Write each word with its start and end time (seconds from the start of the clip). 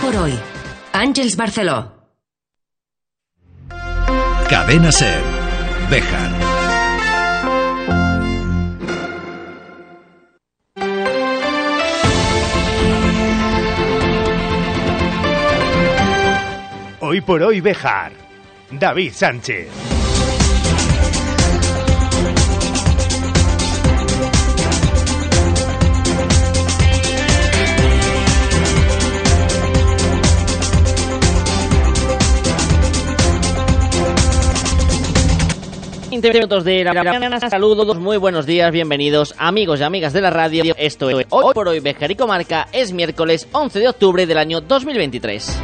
por 0.00 0.16
hoy. 0.16 0.38
Ángels 0.92 1.36
Barceló. 1.36 1.92
Cadena 4.48 4.92
Ser. 4.92 5.22
Bejar. 5.90 6.30
Hoy 17.00 17.20
por 17.20 17.42
hoy 17.42 17.60
Bejar. 17.60 18.12
David 18.70 19.12
Sánchez. 19.12 19.97
Minutos 36.20 36.64
de 36.64 36.82
la 36.82 36.92
mañana. 36.92 37.38
Saludos, 37.38 37.96
muy 37.96 38.16
buenos 38.16 38.44
días, 38.44 38.72
bienvenidos 38.72 39.34
amigos 39.38 39.78
y 39.78 39.84
amigas 39.84 40.12
de 40.12 40.20
la 40.20 40.30
radio. 40.30 40.74
Esto 40.76 41.10
es 41.10 41.26
Hoy 41.30 41.54
por 41.54 41.68
Hoy 41.68 41.78
Bejar 41.78 42.10
y 42.10 42.16
Comarca. 42.16 42.66
Es 42.72 42.92
miércoles 42.92 43.46
11 43.52 43.78
de 43.78 43.88
octubre 43.88 44.26
del 44.26 44.38
año 44.38 44.60
2023. 44.60 45.60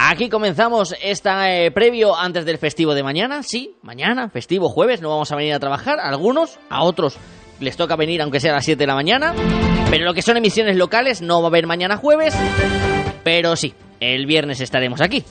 Aquí 0.00 0.28
comenzamos 0.28 0.96
esta 1.00 1.54
eh, 1.54 1.70
previo 1.70 2.16
antes 2.16 2.44
del 2.44 2.58
festivo 2.58 2.94
de 2.94 3.04
mañana. 3.04 3.44
Sí, 3.44 3.76
mañana, 3.82 4.28
festivo 4.30 4.68
jueves, 4.68 5.00
no 5.00 5.10
vamos 5.10 5.30
a 5.30 5.36
venir 5.36 5.54
a 5.54 5.60
trabajar. 5.60 6.00
Algunos, 6.00 6.58
a 6.70 6.82
otros 6.82 7.18
les 7.60 7.76
toca 7.76 7.96
venir 7.96 8.22
aunque 8.22 8.40
sea 8.40 8.52
a 8.52 8.56
las 8.56 8.64
7 8.64 8.78
de 8.78 8.86
la 8.86 8.94
mañana. 8.94 9.34
Pero 9.90 10.04
lo 10.04 10.14
que 10.14 10.22
son 10.22 10.36
emisiones 10.36 10.76
locales 10.76 11.22
no 11.22 11.40
va 11.40 11.48
a 11.48 11.50
haber 11.50 11.66
mañana 11.66 11.96
jueves. 11.96 12.34
Pero 13.24 13.56
sí, 13.56 13.74
el 14.00 14.26
viernes 14.26 14.60
estaremos 14.60 15.00
aquí. 15.00 15.24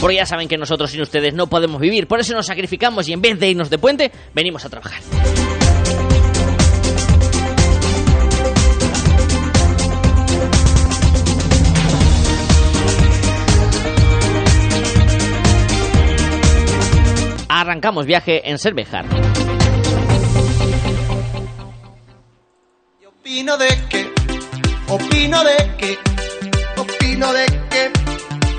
Porque 0.00 0.16
ya 0.16 0.26
saben 0.26 0.48
que 0.48 0.58
nosotros 0.58 0.90
sin 0.90 1.00
ustedes 1.00 1.32
no 1.32 1.46
podemos 1.46 1.80
vivir. 1.80 2.08
Por 2.08 2.18
eso 2.18 2.34
nos 2.34 2.46
sacrificamos 2.46 3.08
y 3.08 3.12
en 3.12 3.22
vez 3.22 3.38
de 3.38 3.50
irnos 3.50 3.70
de 3.70 3.78
puente, 3.78 4.10
venimos 4.34 4.64
a 4.64 4.68
trabajar. 4.68 5.00
Arrancamos 17.62 18.06
viaje 18.06 18.50
en 18.50 18.58
Cervejar. 18.58 19.06
Opino 23.06 23.56
de 23.56 23.68
que, 23.88 24.12
opino 24.88 25.44
de 25.44 25.56
que, 25.78 25.98
opino 26.76 27.32
de 27.32 27.46
que, 27.70 27.92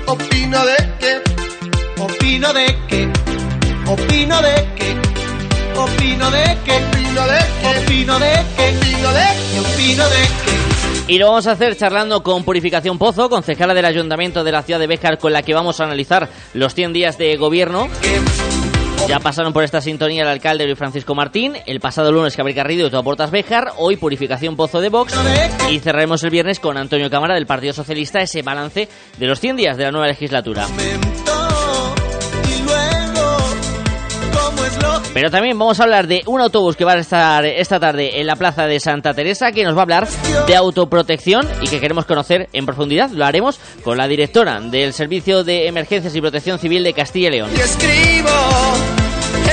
opino 0.06 0.64
de 0.64 0.76
que, 0.98 1.22
opino 2.00 2.52
de 2.52 2.66
que, 2.88 3.12
opino 3.86 4.42
de 4.42 4.66
que, 4.72 4.98
opino 5.76 6.30
de 6.30 6.30
que, 6.30 6.30
opino 6.30 6.30
de 6.30 6.58
que, 6.64 6.74
opino 6.96 7.28
de 7.28 7.44
que, 7.60 7.68
opino 7.68 8.18
de 8.18 9.26
que, 9.52 9.60
opino 9.60 10.08
de 10.08 10.22
que. 10.44 11.12
Y 11.12 11.18
lo 11.18 11.26
vamos 11.26 11.46
a 11.46 11.52
hacer 11.52 11.76
charlando 11.76 12.22
con 12.22 12.44
Purificación 12.44 12.96
Pozo, 12.96 13.28
concejala 13.28 13.74
del 13.74 13.84
Ayuntamiento 13.84 14.42
de 14.42 14.52
la 14.52 14.62
ciudad 14.62 14.80
de 14.80 14.86
Béjar, 14.86 15.18
con 15.18 15.34
la 15.34 15.42
que 15.42 15.52
vamos 15.52 15.78
a 15.80 15.84
analizar 15.84 16.30
los 16.54 16.74
100 16.74 16.94
días 16.94 17.18
de 17.18 17.36
gobierno. 17.36 17.88
Ya 19.08 19.20
pasaron 19.20 19.52
por 19.52 19.64
esta 19.64 19.80
sintonía 19.80 20.22
el 20.22 20.28
alcalde 20.28 20.64
Luis 20.64 20.78
Francisco 20.78 21.14
Martín, 21.14 21.54
el 21.66 21.80
pasado 21.80 22.10
lunes 22.10 22.36
Gabriel 22.36 22.56
Garrido 22.56 22.86
y 22.86 22.90
tu 22.90 22.96
aportas 22.96 23.30
Béjar, 23.30 23.72
hoy 23.76 23.96
Purificación 23.96 24.56
Pozo 24.56 24.80
de 24.80 24.88
Vox 24.88 25.14
y 25.70 25.78
cerraremos 25.80 26.22
el 26.24 26.30
viernes 26.30 26.58
con 26.58 26.78
Antonio 26.78 27.10
Cámara 27.10 27.34
del 27.34 27.46
Partido 27.46 27.72
Socialista 27.72 28.20
ese 28.20 28.42
balance 28.42 28.88
de 29.18 29.26
los 29.26 29.40
100 29.40 29.56
días 29.56 29.76
de 29.76 29.84
la 29.84 29.90
nueva 29.90 30.06
legislatura. 30.06 30.66
Pero 35.14 35.30
también 35.30 35.56
vamos 35.56 35.78
a 35.78 35.84
hablar 35.84 36.08
de 36.08 36.22
un 36.26 36.40
autobús 36.40 36.74
que 36.74 36.84
va 36.84 36.94
a 36.94 36.98
estar 36.98 37.44
esta 37.46 37.78
tarde 37.78 38.20
en 38.20 38.26
la 38.26 38.34
plaza 38.34 38.66
de 38.66 38.80
Santa 38.80 39.14
Teresa 39.14 39.52
que 39.52 39.62
nos 39.62 39.76
va 39.76 39.78
a 39.78 39.82
hablar 39.82 40.08
de 40.48 40.56
autoprotección 40.56 41.46
y 41.62 41.68
que 41.68 41.80
queremos 41.80 42.04
conocer 42.04 42.48
en 42.52 42.66
profundidad. 42.66 43.10
Lo 43.10 43.24
haremos 43.24 43.60
con 43.84 43.96
la 43.96 44.08
directora 44.08 44.60
del 44.60 44.92
Servicio 44.92 45.44
de 45.44 45.68
Emergencias 45.68 46.16
y 46.16 46.20
Protección 46.20 46.58
Civil 46.58 46.82
de 46.82 46.92
Castilla 46.94 47.28
y 47.28 47.30
León. 47.30 47.50
Y 47.56 47.60
escribo 47.60 48.28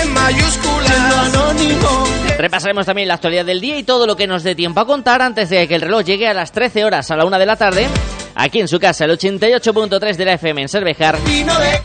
en 0.02 0.14
mayúsculas 0.14 1.36
anónimo. 1.36 2.08
Repasaremos 2.40 2.88
también 2.88 3.08
la 3.08 3.14
actualidad 3.14 3.46
del 3.46 3.62
día 3.62 3.78
y 3.78 3.84
todo 3.84 4.08
lo 4.08 4.16
que 4.16 4.26
nos 4.26 4.42
dé 4.42 4.56
tiempo 4.56 4.80
a 4.80 4.88
contar 4.88 5.22
antes 5.22 5.50
de 5.52 5.68
que 5.68 5.76
el 5.76 5.82
reloj 5.82 6.04
llegue 6.04 6.28
a 6.28 6.34
las 6.34 6.52
13 6.52 6.86
horas 6.86 7.12
a 7.12 7.16
la 7.16 7.26
1 7.26 7.38
de 7.38 7.46
la 7.46 7.56
tarde. 7.56 7.88
Aquí 8.36 8.60
en 8.60 8.68
su 8.68 8.80
casa, 8.80 9.06
el 9.06 9.12
88.3 9.12 10.16
de 10.16 10.26
la 10.26 10.34
FM 10.34 10.62
en 10.64 10.70
Cervejar. 10.70 11.18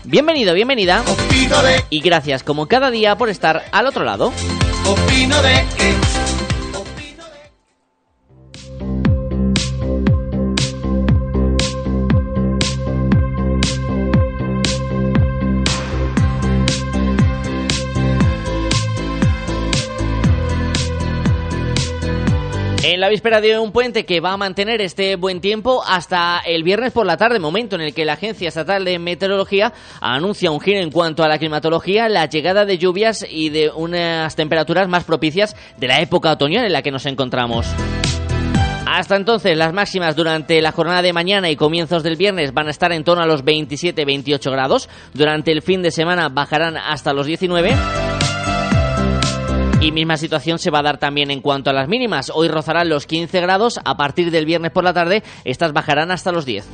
Bienvenido, 0.04 0.54
bienvenida. 0.54 1.02
Y 1.90 2.00
gracias 2.00 2.42
como 2.42 2.66
cada 2.66 2.90
día 2.90 3.16
por 3.16 3.28
estar 3.28 3.64
al 3.72 3.86
otro 3.86 4.04
lado. 4.04 4.32
opino 4.84 5.42
de 5.42 5.64
En 22.96 23.00
la 23.00 23.10
víspera 23.10 23.42
de 23.42 23.58
un 23.58 23.72
puente 23.72 24.06
que 24.06 24.20
va 24.20 24.32
a 24.32 24.36
mantener 24.38 24.80
este 24.80 25.16
buen 25.16 25.42
tiempo 25.42 25.82
hasta 25.86 26.38
el 26.46 26.62
viernes 26.62 26.94
por 26.94 27.04
la 27.04 27.18
tarde, 27.18 27.38
momento 27.38 27.76
en 27.76 27.82
el 27.82 27.92
que 27.92 28.06
la 28.06 28.14
Agencia 28.14 28.48
Estatal 28.48 28.86
de 28.86 28.98
Meteorología 28.98 29.74
anuncia 30.00 30.50
un 30.50 30.60
giro 30.60 30.80
en 30.80 30.90
cuanto 30.90 31.22
a 31.22 31.28
la 31.28 31.36
climatología, 31.36 32.08
la 32.08 32.24
llegada 32.24 32.64
de 32.64 32.78
lluvias 32.78 33.26
y 33.28 33.50
de 33.50 33.68
unas 33.68 34.34
temperaturas 34.34 34.88
más 34.88 35.04
propicias 35.04 35.54
de 35.76 35.88
la 35.88 36.00
época 36.00 36.32
otoñal 36.32 36.64
en 36.64 36.72
la 36.72 36.80
que 36.80 36.90
nos 36.90 37.04
encontramos. 37.04 37.66
Hasta 38.86 39.16
entonces, 39.16 39.58
las 39.58 39.74
máximas 39.74 40.16
durante 40.16 40.62
la 40.62 40.72
jornada 40.72 41.02
de 41.02 41.12
mañana 41.12 41.50
y 41.50 41.56
comienzos 41.56 42.02
del 42.02 42.16
viernes 42.16 42.54
van 42.54 42.68
a 42.68 42.70
estar 42.70 42.92
en 42.92 43.04
torno 43.04 43.22
a 43.22 43.26
los 43.26 43.44
27-28 43.44 44.50
grados. 44.50 44.88
Durante 45.12 45.52
el 45.52 45.60
fin 45.60 45.82
de 45.82 45.90
semana 45.90 46.30
bajarán 46.30 46.78
hasta 46.78 47.12
los 47.12 47.26
19. 47.26 48.16
Y 49.86 49.92
misma 49.92 50.16
situación 50.16 50.58
se 50.58 50.72
va 50.72 50.80
a 50.80 50.82
dar 50.82 50.98
también 50.98 51.30
en 51.30 51.41
cuanto 51.41 51.70
a 51.70 51.72
las 51.72 51.86
mínimas. 51.86 52.32
Hoy 52.34 52.48
rozarán 52.48 52.88
los 52.88 53.06
15 53.06 53.41
grados, 53.41 53.78
a 53.84 53.97
partir 53.97 54.32
del 54.32 54.44
viernes 54.44 54.72
por 54.72 54.82
la 54.82 54.92
tarde 54.92 55.22
estas 55.44 55.72
bajarán 55.72 56.10
hasta 56.10 56.32
los 56.32 56.44
10. 56.44 56.66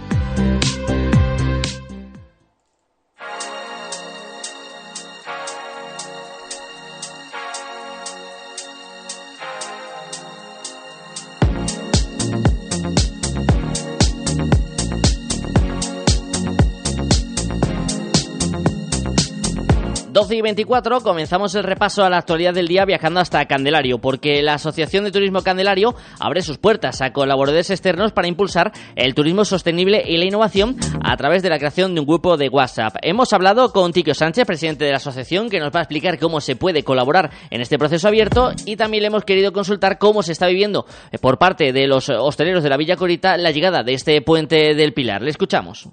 Y 20.33 20.41
24 20.41 21.03
comenzamos 21.03 21.55
el 21.55 21.63
repaso 21.63 22.05
a 22.05 22.09
la 22.09 22.17
actualidad 22.17 22.55
del 22.55 22.67
día 22.67 22.87
viajando 22.87 23.21
hasta 23.21 23.45
Candelario, 23.45 23.99
porque 23.99 24.43
la 24.43 24.55
Asociación 24.55 25.05
de 25.05 25.13
Turismo 25.13 25.43
Candelario 25.43 25.95
abre 26.19 26.41
sus 26.41 26.57
puertas 26.57 27.03
a 27.03 27.13
colaboradores 27.13 27.69
externos 27.69 28.13
para 28.13 28.29
impulsar 28.29 28.73
el 28.97 29.15
turismo 29.15 29.45
sostenible 29.45 30.03
y 30.07 30.17
la 30.17 30.25
innovación 30.25 30.77
a 31.05 31.15
través 31.19 31.43
de 31.43 31.51
la 31.51 31.59
creación 31.59 31.95
de 31.95 32.01
un 32.01 32.07
grupo 32.07 32.39
de 32.39 32.49
WhatsApp. 32.49 32.97
Hemos 33.03 33.35
hablado 33.35 33.73
con 33.73 33.93
Tiquio 33.93 34.15
Sánchez, 34.15 34.47
presidente 34.47 34.87
de 34.87 34.93
la 34.93 34.97
asociación, 34.97 35.51
que 35.51 35.61
nos 35.61 35.75
va 35.75 35.81
a 35.81 35.83
explicar 35.83 36.19
cómo 36.19 36.41
se 36.41 36.57
puede 36.57 36.83
colaborar 36.83 37.31
en 37.51 37.61
este 37.61 37.79
proceso 37.79 38.09
abierto 38.09 38.53
y 38.65 38.77
también 38.77 39.03
le 39.03 39.09
hemos 39.09 39.25
querido 39.25 39.53
consultar 39.53 39.99
cómo 39.99 40.23
se 40.23 40.33
está 40.33 40.47
viviendo 40.47 40.87
eh, 41.11 41.19
por 41.19 41.39
parte 41.39 41.75
de 41.75 41.87
los 41.87 42.09
hosteleros 42.09 42.63
de 42.63 42.71
la 42.71 42.79
Villa 42.79 42.97
Corita 42.97 43.37
la 43.37 43.51
llegada 43.51 43.83
de 43.83 43.93
este 43.93 44.23
puente 44.23 44.75
del 44.75 44.95
Pilar. 44.95 45.21
Le 45.21 45.31
escuchamos. 45.31 45.91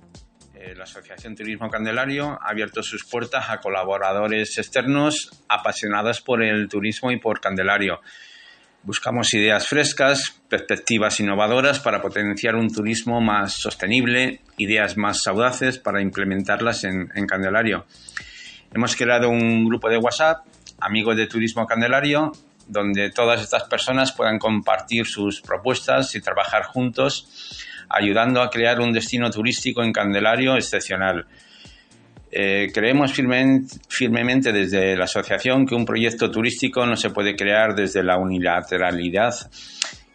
Eh, 0.60 0.76
La 0.76 0.84
Asociación 0.84 1.38
Turismo 1.38 1.70
Candelario 1.70 2.38
ha 2.42 2.50
abierto 2.50 2.84
sus 2.84 3.06
puertas 3.06 3.50
a 3.50 3.62
colaboradores 3.62 4.58
externos 4.58 5.32
apasionados 5.48 6.20
por 6.20 6.44
el 6.44 6.68
turismo 6.68 7.12
y 7.12 7.18
por 7.18 7.40
Candelario. 7.40 8.02
Buscamos 8.84 9.34
ideas 9.34 9.68
frescas, 9.68 10.42
perspectivas 10.50 11.18
innovadoras 11.22 11.80
para 11.80 12.02
potenciar 12.02 12.56
un 12.58 12.74
turismo 12.74 13.22
más 13.22 13.54
sostenible, 13.54 14.42
ideas 14.58 14.98
más 14.98 15.26
audaces 15.28 15.78
para 15.78 16.02
implementarlas 16.02 16.84
en, 16.84 17.10
en 17.16 17.26
Candelario. 17.26 17.86
Hemos 18.74 18.98
creado 18.98 19.30
un 19.30 19.66
grupo 19.66 19.90
de 19.90 19.98
WhatsApp, 19.98 20.46
Amigos 20.82 21.16
de 21.16 21.28
Turismo 21.28 21.66
Candelario, 21.68 22.34
donde 22.68 23.12
todas 23.12 23.42
estas 23.42 23.64
personas 23.64 24.12
puedan 24.12 24.38
compartir 24.38 25.06
sus 25.06 25.42
propuestas 25.42 26.16
y 26.16 26.22
trabajar 26.22 26.64
juntos 26.64 27.66
ayudando 27.90 28.42
a 28.42 28.50
crear 28.50 28.80
un 28.80 28.94
destino 28.94 29.30
turístico 29.30 29.84
en 29.84 29.92
Candelario 29.92 30.56
excepcional. 30.56 31.26
Eh, 32.32 32.70
creemos 32.72 33.12
firmemente 33.12 34.52
desde 34.52 34.96
la 34.96 35.06
asociación 35.06 35.66
que 35.66 35.74
un 35.74 35.86
proyecto 35.86 36.30
turístico 36.30 36.86
no 36.86 36.96
se 36.96 37.10
puede 37.10 37.36
crear 37.36 37.74
desde 37.74 38.04
la 38.04 38.18
unilateralidad 38.18 39.34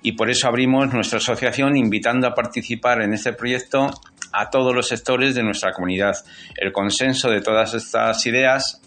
y 0.00 0.12
por 0.12 0.30
eso 0.30 0.46
abrimos 0.46 0.92
nuestra 0.92 1.16
asociación 1.16 1.76
invitando 1.76 2.28
a 2.28 2.34
participar 2.34 3.00
en 3.00 3.14
este 3.14 3.32
proyecto 3.32 3.90
a 4.32 4.50
todos 4.50 4.74
los 4.74 4.86
sectores 4.86 5.34
de 5.34 5.42
nuestra 5.42 5.72
comunidad. 5.72 6.14
El 6.56 6.72
consenso 6.72 7.30
de 7.30 7.40
todas 7.40 7.72
estas 7.72 8.24
ideas 8.26 8.82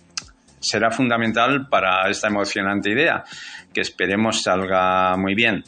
será 0.60 0.92
fundamental 0.92 1.68
para 1.69 2.07
esta 2.10 2.28
emocionante 2.28 2.92
idea, 2.92 3.24
que 3.74 3.81
esperemos 3.81 4.44
salga 4.44 5.18
muy 5.18 5.33
bien. 5.33 5.63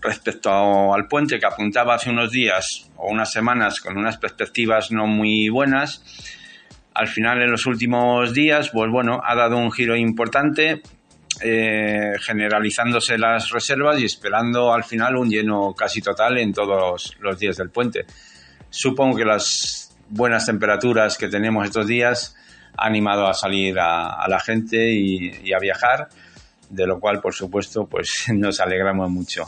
Respecto 0.00 0.94
al 0.94 1.08
puente 1.08 1.38
que 1.38 1.46
apuntaba 1.46 1.94
hace 1.94 2.10
unos 2.10 2.30
días 2.30 2.90
o 2.96 3.10
unas 3.10 3.32
semanas 3.32 3.80
con 3.80 3.96
unas 3.96 4.16
perspectivas 4.16 4.92
no 4.92 5.06
muy 5.06 5.48
buenas, 5.48 6.02
al 6.98 7.08
final 7.08 7.40
en 7.42 7.50
los 7.50 7.66
últimos 7.66 8.34
días, 8.34 8.70
pues 8.70 8.90
bueno, 8.90 9.20
ha 9.24 9.34
dado 9.36 9.56
un 9.56 9.70
giro 9.70 9.96
importante, 9.96 10.82
eh, 11.40 12.14
generalizándose 12.20 13.16
las 13.16 13.50
reservas 13.50 14.00
y 14.00 14.04
esperando 14.04 14.72
al 14.72 14.82
final 14.82 15.16
un 15.16 15.30
lleno 15.30 15.74
casi 15.74 16.00
total 16.00 16.38
en 16.38 16.52
todos 16.52 17.16
los 17.20 17.38
días 17.38 17.56
del 17.56 17.70
puente. 17.70 18.04
Supongo 18.68 19.16
que 19.16 19.24
las 19.24 19.96
buenas 20.08 20.46
temperaturas 20.46 21.16
que 21.16 21.28
tenemos 21.28 21.66
estos 21.66 21.86
días 21.86 22.34
han 22.76 22.88
animado 22.88 23.28
a 23.28 23.34
salir 23.34 23.78
a, 23.78 24.26
la 24.28 24.40
gente 24.40 24.90
y, 24.90 25.32
y 25.44 25.52
a 25.52 25.58
viajar, 25.58 26.08
de 26.68 26.86
lo 26.86 26.98
cual, 26.98 27.20
por 27.20 27.34
supuesto, 27.34 27.86
pues 27.86 28.26
nos 28.34 28.58
alegramos 28.58 29.08
mucho. 29.08 29.44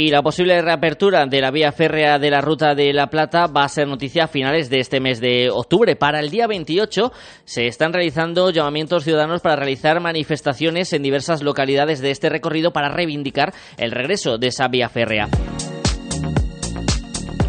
Y 0.00 0.08
la 0.08 0.22
posible 0.22 0.62
reapertura 0.62 1.26
de 1.26 1.42
la 1.42 1.50
vía 1.50 1.72
férrea 1.72 2.18
de 2.18 2.30
la 2.30 2.40
Ruta 2.40 2.74
de 2.74 2.90
la 2.94 3.08
Plata 3.08 3.46
va 3.48 3.64
a 3.64 3.68
ser 3.68 3.86
noticia 3.86 4.24
a 4.24 4.28
finales 4.28 4.70
de 4.70 4.80
este 4.80 4.98
mes 4.98 5.20
de 5.20 5.50
octubre. 5.50 5.94
Para 5.94 6.20
el 6.20 6.30
día 6.30 6.46
28 6.46 7.12
se 7.44 7.66
están 7.66 7.92
realizando 7.92 8.48
llamamientos 8.48 9.04
ciudadanos 9.04 9.42
para 9.42 9.56
realizar 9.56 10.00
manifestaciones 10.00 10.94
en 10.94 11.02
diversas 11.02 11.42
localidades 11.42 12.00
de 12.00 12.12
este 12.12 12.30
recorrido 12.30 12.72
para 12.72 12.88
reivindicar 12.88 13.52
el 13.76 13.90
regreso 13.90 14.38
de 14.38 14.46
esa 14.46 14.68
vía 14.68 14.88
férrea. 14.88 15.28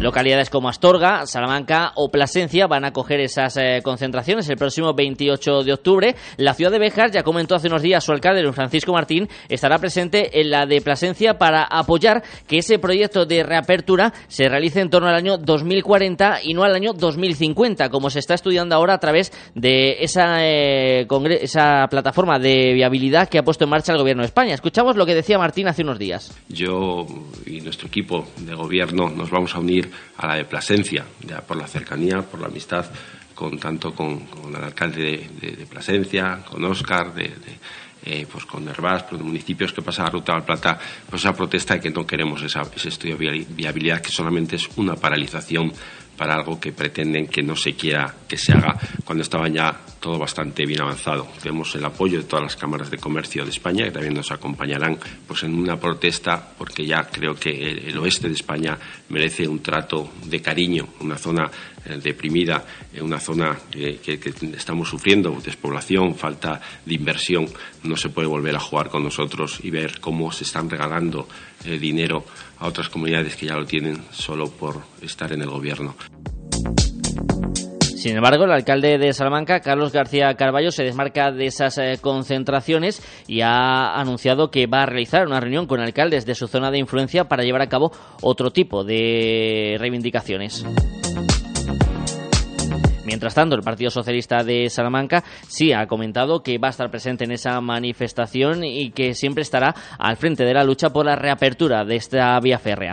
Localidades 0.02 0.50
como 0.50 0.68
Astorga, 0.68 1.26
Salamanca 1.26 1.92
o 1.94 2.10
Plasencia 2.10 2.66
van 2.66 2.84
a 2.84 2.92
coger 2.92 3.20
esas 3.20 3.56
eh, 3.56 3.82
concentraciones 3.84 4.48
el 4.48 4.56
próximo 4.56 4.94
28 4.94 5.62
de 5.62 5.72
octubre. 5.72 6.16
La 6.38 6.54
ciudad 6.54 6.72
de 6.72 6.80
Béjar, 6.80 7.12
ya 7.12 7.22
comentó 7.22 7.54
hace 7.54 7.68
unos 7.68 7.82
días 7.82 8.02
su 8.02 8.10
alcalde, 8.10 8.42
don 8.42 8.52
Francisco 8.52 8.92
Martín, 8.92 9.28
estará 9.48 9.78
presente 9.78 10.40
en 10.40 10.50
la 10.50 10.66
de 10.66 10.80
Plasencia 10.80 11.38
para 11.38 11.62
apoyar 11.62 12.24
que 12.48 12.58
ese 12.58 12.80
proyecto 12.80 13.26
de 13.26 13.44
reapertura 13.44 14.12
se 14.26 14.48
realice 14.48 14.80
en 14.80 14.90
torno 14.90 15.08
al 15.08 15.14
año 15.14 15.38
2040 15.38 16.40
y 16.42 16.52
no 16.52 16.64
al 16.64 16.74
año 16.74 16.94
2050, 16.94 17.88
como 17.88 18.10
se 18.10 18.18
está 18.18 18.34
estudiando 18.34 18.74
ahora 18.74 18.94
a 18.94 18.98
través 18.98 19.30
de 19.54 20.02
esa, 20.02 20.44
eh, 20.44 21.06
esa 21.40 21.86
plataforma 21.88 22.40
de 22.40 22.72
viabilidad 22.74 23.28
que 23.28 23.38
ha 23.38 23.44
puesto 23.44 23.62
en 23.62 23.70
marcha 23.70 23.92
el 23.92 23.98
Gobierno 23.98 24.24
de 24.24 24.26
España. 24.26 24.52
Escuchamos 24.52 24.96
lo 24.96 25.06
que 25.06 25.14
decía 25.14 25.38
Martín 25.38 25.68
hace 25.68 25.82
unos 25.82 26.00
días. 26.00 26.36
Yo 26.48 27.06
y 27.46 27.60
nuestro 27.60 27.86
equipo 27.86 28.26
de 28.38 28.56
gobierno 28.56 29.08
nos 29.08 29.30
vamos 29.30 29.54
a 29.54 29.60
unir 29.60 29.91
a 30.16 30.26
la 30.26 30.36
de 30.36 30.44
Plasencia, 30.44 31.04
ya 31.20 31.40
por 31.40 31.56
la 31.56 31.66
cercanía, 31.66 32.22
por 32.22 32.40
la 32.40 32.46
amistad 32.46 32.86
con 33.34 33.58
tanto 33.58 33.94
con, 33.94 34.28
el 34.48 34.62
alcalde 34.62 35.28
de, 35.40 35.66
Plasencia, 35.66 36.44
con 36.48 36.64
Óscar, 36.64 37.14
de, 37.14 37.32
eh, 38.04 38.26
pues 38.30 38.44
con 38.44 38.64
Nervás, 38.64 39.10
los 39.10 39.22
municipios 39.22 39.72
que 39.72 39.82
pasan 39.82 40.06
la 40.06 40.10
ruta 40.10 40.34
la 40.34 40.44
Plata, 40.44 40.78
pues 41.08 41.22
esa 41.22 41.32
protesta 41.32 41.74
de 41.74 41.80
que 41.80 41.90
no 41.90 42.06
queremos 42.06 42.42
ese 42.42 42.88
estudio 42.88 43.16
de 43.16 43.46
viabilidad, 43.48 44.00
que 44.00 44.10
solamente 44.10 44.56
es 44.56 44.68
una 44.76 44.94
paralización 44.94 45.72
para 46.16 46.34
algo 46.34 46.60
que 46.60 46.72
pretenden 46.72 47.26
que 47.26 47.42
no 47.42 47.56
se 47.56 47.74
quiera 47.74 48.14
que 48.28 48.36
se 48.36 48.52
haga. 48.52 48.76
Cuando 49.04 49.22
estaba 49.22 49.48
ya 49.48 49.80
todo 50.02 50.18
bastante 50.18 50.66
bien 50.66 50.82
avanzado. 50.82 51.28
Tenemos 51.40 51.74
el 51.76 51.84
apoyo 51.84 52.18
de 52.18 52.24
todas 52.24 52.42
las 52.42 52.56
cámaras 52.56 52.90
de 52.90 52.98
comercio 52.98 53.44
de 53.44 53.50
España, 53.50 53.84
que 53.84 53.92
también 53.92 54.14
nos 54.14 54.32
acompañarán 54.32 54.98
pues, 55.26 55.44
en 55.44 55.54
una 55.54 55.78
protesta, 55.78 56.54
porque 56.58 56.84
ya 56.84 57.04
creo 57.04 57.34
que 57.36 57.50
el, 57.50 57.96
oeste 57.96 58.26
de 58.28 58.34
España 58.34 58.76
merece 59.08 59.46
un 59.46 59.60
trato 59.60 60.10
de 60.24 60.42
cariño, 60.42 60.88
una 61.00 61.16
zona 61.16 61.48
eh, 61.84 62.00
deprimida, 62.02 62.64
una 63.00 63.20
zona 63.20 63.56
que, 63.70 64.20
estamos 64.56 64.88
sufriendo, 64.88 65.40
despoblación, 65.42 66.16
falta 66.16 66.60
de 66.84 66.94
inversión. 66.94 67.46
No 67.84 67.96
se 67.96 68.08
puede 68.08 68.26
volver 68.26 68.56
a 68.56 68.60
jugar 68.60 68.90
con 68.90 69.04
nosotros 69.04 69.60
y 69.62 69.70
ver 69.70 70.00
cómo 70.00 70.32
se 70.32 70.42
están 70.42 70.68
regalando 70.68 71.28
eh, 71.64 71.78
dinero 71.78 72.24
a 72.58 72.66
otras 72.66 72.88
comunidades 72.88 73.36
que 73.36 73.46
ya 73.46 73.54
lo 73.54 73.66
tienen 73.66 74.02
solo 74.10 74.50
por 74.50 74.82
estar 75.00 75.32
en 75.32 75.42
el 75.42 75.50
gobierno. 75.50 75.94
Sin 78.02 78.16
embargo, 78.16 78.46
el 78.46 78.50
alcalde 78.50 78.98
de 78.98 79.12
Salamanca, 79.12 79.60
Carlos 79.60 79.92
García 79.92 80.34
Carballo, 80.34 80.72
se 80.72 80.82
desmarca 80.82 81.30
de 81.30 81.46
esas 81.46 81.78
eh, 81.78 81.98
concentraciones 82.00 83.00
y 83.28 83.42
ha 83.42 83.94
anunciado 83.94 84.50
que 84.50 84.66
va 84.66 84.82
a 84.82 84.86
realizar 84.86 85.24
una 85.24 85.38
reunión 85.38 85.68
con 85.68 85.78
alcaldes 85.78 86.26
de 86.26 86.34
su 86.34 86.48
zona 86.48 86.72
de 86.72 86.78
influencia 86.78 87.28
para 87.28 87.44
llevar 87.44 87.62
a 87.62 87.68
cabo 87.68 87.92
otro 88.20 88.50
tipo 88.50 88.82
de 88.82 89.76
reivindicaciones. 89.78 90.66
Mientras 93.04 93.36
tanto, 93.36 93.54
el 93.54 93.62
Partido 93.62 93.92
Socialista 93.92 94.42
de 94.42 94.68
Salamanca 94.68 95.22
sí 95.46 95.72
ha 95.72 95.86
comentado 95.86 96.42
que 96.42 96.58
va 96.58 96.66
a 96.66 96.70
estar 96.72 96.90
presente 96.90 97.22
en 97.22 97.30
esa 97.30 97.60
manifestación 97.60 98.64
y 98.64 98.90
que 98.90 99.14
siempre 99.14 99.42
estará 99.42 99.76
al 99.96 100.16
frente 100.16 100.44
de 100.44 100.54
la 100.54 100.64
lucha 100.64 100.90
por 100.90 101.06
la 101.06 101.14
reapertura 101.14 101.84
de 101.84 101.94
esta 101.94 102.36
vía 102.40 102.58
férrea. 102.58 102.90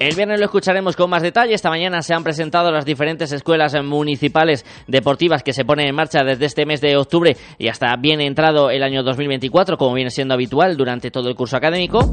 El 0.00 0.14
viernes 0.14 0.38
lo 0.38 0.44
escucharemos 0.44 0.94
con 0.94 1.10
más 1.10 1.22
detalle. 1.22 1.54
Esta 1.54 1.70
mañana 1.70 2.02
se 2.02 2.14
han 2.14 2.22
presentado 2.22 2.70
las 2.70 2.84
diferentes 2.84 3.32
escuelas 3.32 3.74
municipales 3.82 4.64
deportivas 4.86 5.42
que 5.42 5.52
se 5.52 5.64
ponen 5.64 5.88
en 5.88 5.94
marcha 5.96 6.22
desde 6.22 6.46
este 6.46 6.66
mes 6.66 6.80
de 6.80 6.96
octubre 6.96 7.36
y 7.58 7.66
hasta 7.66 7.96
bien 7.96 8.20
entrado 8.20 8.70
el 8.70 8.84
año 8.84 9.02
2024, 9.02 9.76
como 9.76 9.94
viene 9.94 10.10
siendo 10.10 10.34
habitual 10.34 10.76
durante 10.76 11.10
todo 11.10 11.28
el 11.28 11.34
curso 11.34 11.56
académico. 11.56 12.12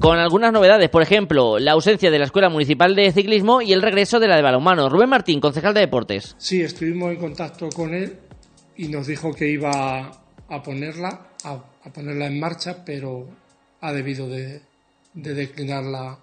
Con 0.00 0.18
algunas 0.18 0.52
novedades, 0.52 0.90
por 0.90 1.02
ejemplo, 1.02 1.60
la 1.60 1.72
ausencia 1.72 2.10
de 2.10 2.18
la 2.18 2.24
Escuela 2.24 2.48
Municipal 2.48 2.96
de 2.96 3.12
Ciclismo 3.12 3.62
y 3.62 3.72
el 3.72 3.80
regreso 3.80 4.18
de 4.18 4.26
la 4.26 4.34
de 4.34 4.42
balonmano. 4.42 4.88
Rubén 4.88 5.08
Martín, 5.08 5.40
concejal 5.40 5.74
de 5.74 5.80
Deportes. 5.80 6.34
Sí, 6.38 6.60
estuvimos 6.60 7.12
en 7.12 7.18
contacto 7.18 7.68
con 7.68 7.94
él 7.94 8.18
y 8.76 8.88
nos 8.88 9.06
dijo 9.06 9.32
que 9.32 9.48
iba 9.48 10.10
a 10.48 10.62
ponerla, 10.64 11.28
a 11.44 11.92
ponerla 11.92 12.26
en 12.26 12.40
marcha, 12.40 12.84
pero 12.84 13.28
ha 13.80 13.92
debido 13.92 14.28
de, 14.28 14.60
de 15.14 15.34
declinar 15.34 15.84
la, 15.84 16.18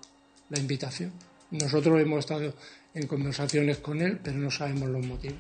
la 0.50 0.60
invitación. 0.60 1.12
Nosotros 1.52 2.00
hemos 2.00 2.20
estado 2.20 2.54
en 2.94 3.08
conversaciones 3.08 3.78
con 3.78 4.02
él, 4.02 4.20
pero 4.24 4.38
no 4.38 4.52
sabemos 4.52 4.90
los 4.90 5.06
motivos. 5.06 5.40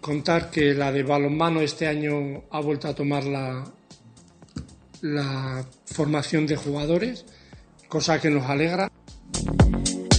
Contar 0.00 0.50
que 0.50 0.74
la 0.74 0.92
de 0.92 1.02
balonmano 1.02 1.60
este 1.60 1.86
año 1.86 2.44
ha 2.50 2.60
vuelto 2.60 2.88
a 2.88 2.94
tomar 2.94 3.24
la, 3.24 3.64
la 5.02 5.64
formación 5.86 6.46
de 6.46 6.56
jugadores, 6.56 7.24
cosa 7.88 8.20
que 8.20 8.30
nos 8.30 8.44
alegra. 8.44 8.90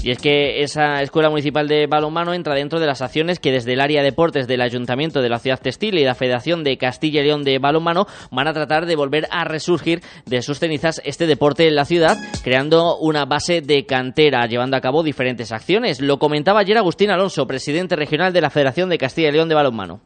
Y 0.02 0.12
es 0.12 0.20
que 0.20 0.64
esa 0.64 1.02
Escuela 1.02 1.30
Municipal 1.30 1.68
de 1.68 1.86
Balonmano 1.86 2.34
entra 2.34 2.56
dentro 2.56 2.80
de 2.80 2.86
las 2.86 3.02
acciones 3.02 3.40
que 3.40 3.52
desde 3.52 3.74
el 3.74 3.82
área 3.82 4.02
deportes 4.02 4.48
del 4.48 4.62
Ayuntamiento 4.62 5.22
de 5.22 5.28
la 5.28 5.40
Ciudad 5.40 5.60
Textil 5.60 5.98
y 5.98 6.06
la 6.06 6.16
Federación 6.16 6.64
de 6.64 6.78
Castilla 6.78 7.22
y 7.22 7.26
León 7.26 7.44
de 7.44 7.60
Balonmano 7.60 8.08
van 8.32 8.48
a 8.48 8.54
tratar 8.54 8.86
de 8.86 8.96
volver 8.96 9.28
a 9.30 9.44
resurgir 9.44 10.02
de 10.26 10.42
sus 10.42 10.60
cenizas 10.60 11.02
este 11.04 11.28
deporte 11.28 11.68
en 11.68 11.76
la 11.76 11.84
ciudad, 11.84 12.18
creando 12.44 12.98
una 12.98 13.26
base 13.26 13.62
de 13.62 13.86
cantera, 13.86 14.46
llevando 14.48 14.78
a 14.78 14.82
cabo 14.82 15.04
diferentes 15.04 15.52
acciones. 15.52 16.00
Lo 16.00 16.18
comentaba 16.18 16.62
ayer 16.62 16.78
Agustín 16.78 17.12
Alonso, 17.12 17.46
presidente 17.46 17.98
regional 17.98 18.32
de 18.32 18.42
la 18.42 18.50
Federación 18.50 18.90
de 18.90 18.98
Castilla 18.98 19.30
y 19.30 19.34
León 19.34 19.50
de 19.50 19.56
Balonmano. 19.56 20.00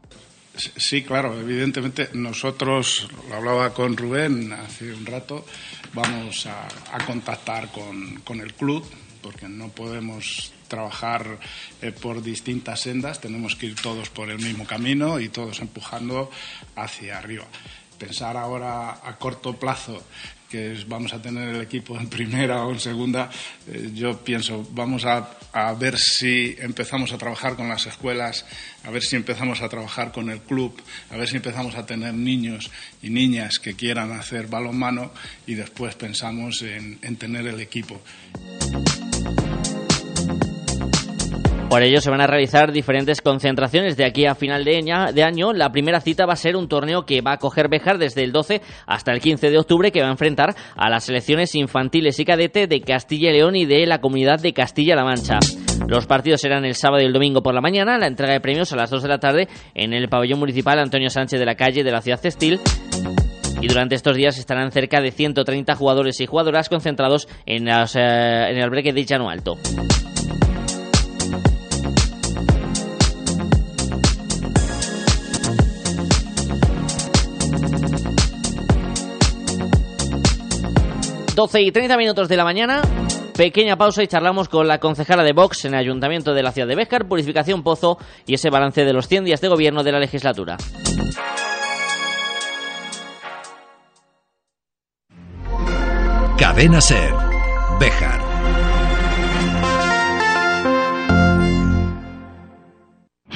Sí, 0.55 1.03
claro, 1.03 1.39
evidentemente 1.39 2.09
nosotros, 2.13 3.07
lo 3.29 3.35
hablaba 3.35 3.73
con 3.73 3.97
Rubén 3.97 4.53
hace 4.53 4.93
un 4.93 5.05
rato, 5.05 5.45
vamos 5.93 6.47
a, 6.47 6.67
contactar 7.05 7.71
con, 7.71 8.21
con 8.23 8.39
el 8.39 8.53
club 8.53 8.85
porque 9.23 9.47
no 9.47 9.69
podemos 9.69 10.51
trabajar 10.67 11.39
eh, 11.81 11.91
por 11.91 12.21
distintas 12.21 12.81
sendas, 12.81 13.21
tenemos 13.21 13.55
que 13.55 13.67
ir 13.67 13.75
todos 13.75 14.09
por 14.09 14.29
el 14.29 14.37
mismo 14.37 14.65
camino 14.65 15.19
y 15.19 15.29
todos 15.29 15.59
empujando 15.61 16.29
hacia 16.75 17.17
arriba. 17.17 17.45
Pensar 17.97 18.37
ahora 18.37 18.99
a 19.03 19.17
corto 19.17 19.53
plazo 19.57 20.03
que 20.53 20.77
vamos 20.87 21.11
a 21.13 21.19
tener 21.19 21.49
el 21.55 21.61
equipo 21.61 21.97
en 21.97 22.07
primera 22.07 22.63
o 22.65 22.71
en 22.71 22.79
segunda, 22.79 23.27
eh, 23.67 23.89
yo 23.95 24.23
pienso, 24.23 24.63
vamos 24.69 25.03
a, 25.03 25.27
ver 25.79 25.97
si 25.97 26.55
empezamos 26.59 27.11
a 27.11 27.17
trabajar 27.17 27.55
con 27.55 27.69
las 27.69 27.87
escuelas, 27.87 28.45
a 28.83 28.91
ver 28.91 29.01
si 29.01 29.15
empezamos 29.15 29.63
a 29.63 29.69
trabajar 29.69 30.11
con 30.11 30.29
el 30.29 30.41
club, 30.41 30.79
a 31.09 31.17
ver 31.17 31.27
si 31.27 31.37
empezamos 31.37 31.73
a 31.73 31.87
tener 31.87 32.13
niños 32.13 32.69
y 33.01 33.09
niñas 33.09 33.57
que 33.57 33.73
quieran 33.73 34.11
hacer 34.11 34.45
balonmano 34.45 35.11
y 35.47 35.55
después 35.55 35.95
pensamos 35.95 36.61
en, 36.61 36.99
en 37.01 37.15
tener 37.15 37.47
el 37.47 37.59
equipo. 37.59 37.99
Por 41.73 41.81
ello 41.81 42.01
se 42.01 42.11
van 42.11 42.21
a 42.21 42.27
realizar 42.27 42.71
diferentes 42.71 43.19
concentraciones 43.19 43.97
de 43.97 44.05
aquí 44.05 44.27
a 44.27 44.35
final 44.35 44.63
de 44.63 45.23
año. 45.23 45.53
La 45.53 45.71
primera 45.71 46.01
cita 46.01 46.27
va 46.27 46.33
a 46.33 46.35
ser 46.35 46.55
un 46.55 46.67
torneo 46.67 47.03
que 47.03 47.21
va 47.21 47.31
a 47.31 47.37
coger 47.37 47.67
Bejar 47.67 47.97
desde 47.97 48.23
el 48.23 48.31
12 48.31 48.61
hasta 48.85 49.11
el 49.11 49.19
15 49.19 49.49
de 49.49 49.57
octubre 49.57 49.91
que 49.91 50.01
va 50.01 50.07
a 50.07 50.11
enfrentar 50.11 50.53
a 50.75 50.89
las 50.91 51.05
selecciones 51.05 51.55
infantiles 51.55 52.19
y 52.19 52.25
cadete 52.25 52.67
de 52.67 52.81
Castilla 52.81 53.31
y 53.31 53.33
León 53.33 53.55
y 53.55 53.65
de 53.65 53.87
la 53.87 54.01
comunidad 54.01 54.39
de 54.39 54.53
Castilla-La 54.53 55.03
Mancha. 55.03 55.39
Los 55.87 56.05
partidos 56.05 56.41
serán 56.41 56.63
el 56.63 56.75
sábado 56.75 57.01
y 57.01 57.05
el 57.05 57.13
domingo 57.13 57.41
por 57.41 57.55
la 57.55 57.61
mañana, 57.61 57.97
la 57.97 58.05
entrega 58.05 58.33
de 58.33 58.39
premios 58.39 58.71
a 58.71 58.75
las 58.75 58.91
2 58.91 59.01
de 59.01 59.09
la 59.09 59.17
tarde 59.17 59.47
en 59.73 59.93
el 59.93 60.09
pabellón 60.09 60.37
municipal 60.37 60.77
Antonio 60.77 61.09
Sánchez 61.09 61.39
de 61.39 61.45
la 61.47 61.55
calle 61.55 61.83
de 61.83 61.91
la 61.91 62.01
ciudad 62.01 62.21
textil 62.21 62.59
y 63.63 63.67
durante 63.67 63.95
estos 63.95 64.17
días 64.17 64.37
estarán 64.37 64.73
cerca 64.73 64.99
de 64.99 65.11
130 65.11 65.73
jugadores 65.75 66.19
y 66.19 66.25
jugadoras 66.25 66.67
concentrados 66.67 67.29
en, 67.45 67.69
eh, 67.69 68.61
el 68.61 68.69
breque 68.69 68.91
de 68.91 69.05
Llano 69.05 69.29
Alto. 69.29 69.57
12 81.35 81.61
y 81.61 81.71
30 81.71 81.95
minutos 81.95 82.27
de 82.27 82.35
la 82.35 82.43
mañana. 82.43 82.81
Pequeña 83.37 83.77
pausa 83.77 84.03
y 84.03 84.07
charlamos 84.07 84.49
con 84.49 84.67
la 84.67 84.79
concejala 84.79 85.23
de 85.23 85.31
Vox 85.31 85.63
en 85.63 85.73
el 85.73 85.79
Ayuntamiento 85.79 86.33
de 86.33 86.43
la 86.43 86.51
ciudad 86.51 86.67
de 86.67 86.75
Béjar, 86.75 87.07
Purificación 87.07 87.63
Pozo 87.63 87.97
y 88.27 88.33
ese 88.33 88.49
balance 88.49 88.83
de 88.83 88.91
los 88.91 89.07
100 89.07 89.23
días 89.23 89.39
de 89.39 89.47
gobierno 89.47 89.83
de 89.83 89.91
la 89.93 89.99
legislatura. 89.99 90.57
Cadena 96.37 96.81
Ser. 96.81 97.13
Béjar. 97.79 98.72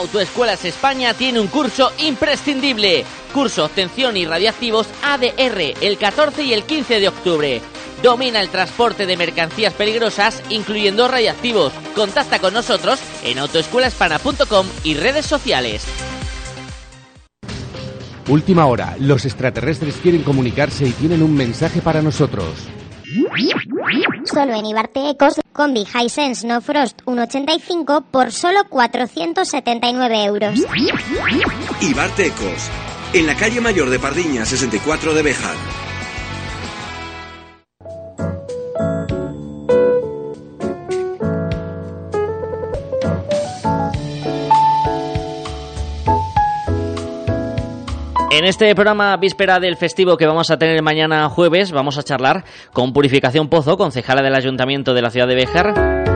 Autoescuelas 0.00 0.64
España 0.64 1.12
tiene 1.12 1.40
un 1.40 1.46
curso 1.46 1.92
imprescindible. 1.98 3.04
Curso 3.34 3.66
Obtención 3.66 4.16
y 4.16 4.24
Radiactivos 4.24 4.86
ADR 5.02 5.74
el 5.82 5.98
14 5.98 6.42
y 6.42 6.54
el 6.54 6.64
15 6.64 7.00
de 7.00 7.08
octubre. 7.08 7.60
Domina 8.02 8.40
el 8.40 8.48
transporte 8.48 9.04
de 9.04 9.18
mercancías 9.18 9.74
peligrosas, 9.74 10.42
incluyendo 10.48 11.06
radiactivos. 11.06 11.74
Contacta 11.94 12.38
con 12.38 12.54
nosotros 12.54 12.98
en 13.24 13.38
autoescuelahispana.com 13.40 14.66
y 14.84 14.94
redes 14.94 15.26
sociales. 15.26 15.84
Última 18.26 18.64
hora. 18.64 18.96
Los 18.98 19.26
extraterrestres 19.26 19.96
quieren 19.96 20.22
comunicarse 20.22 20.86
y 20.86 20.92
tienen 20.92 21.22
un 21.22 21.34
mensaje 21.34 21.82
para 21.82 22.00
nosotros. 22.00 22.54
Solo 24.32 24.54
en 24.54 24.64
Ibarte 24.64 25.10
Ecos, 25.10 25.40
combi 25.52 25.84
Hisense 25.84 26.46
No 26.46 26.60
Frost 26.60 27.02
1.85 27.04 28.04
por 28.12 28.30
solo 28.30 28.60
479 28.68 30.24
euros. 30.24 30.60
Ibarte 31.80 32.26
Ecos, 32.26 32.70
en 33.12 33.26
la 33.26 33.34
calle 33.34 33.60
Mayor 33.60 33.90
de 33.90 33.98
Pardiña 33.98 34.44
64 34.44 35.14
de 35.14 35.22
Bejar. 35.22 35.89
En 48.30 48.44
este 48.44 48.72
programa 48.76 49.16
víspera 49.16 49.58
del 49.58 49.76
festivo 49.76 50.16
que 50.16 50.24
vamos 50.24 50.52
a 50.52 50.56
tener 50.56 50.80
mañana 50.82 51.28
jueves, 51.28 51.72
vamos 51.72 51.98
a 51.98 52.04
charlar 52.04 52.44
con 52.72 52.92
Purificación 52.92 53.48
Pozo, 53.48 53.76
concejala 53.76 54.22
del 54.22 54.36
Ayuntamiento 54.36 54.94
de 54.94 55.02
la 55.02 55.10
ciudad 55.10 55.26
de 55.26 55.34
Béjar 55.34 56.09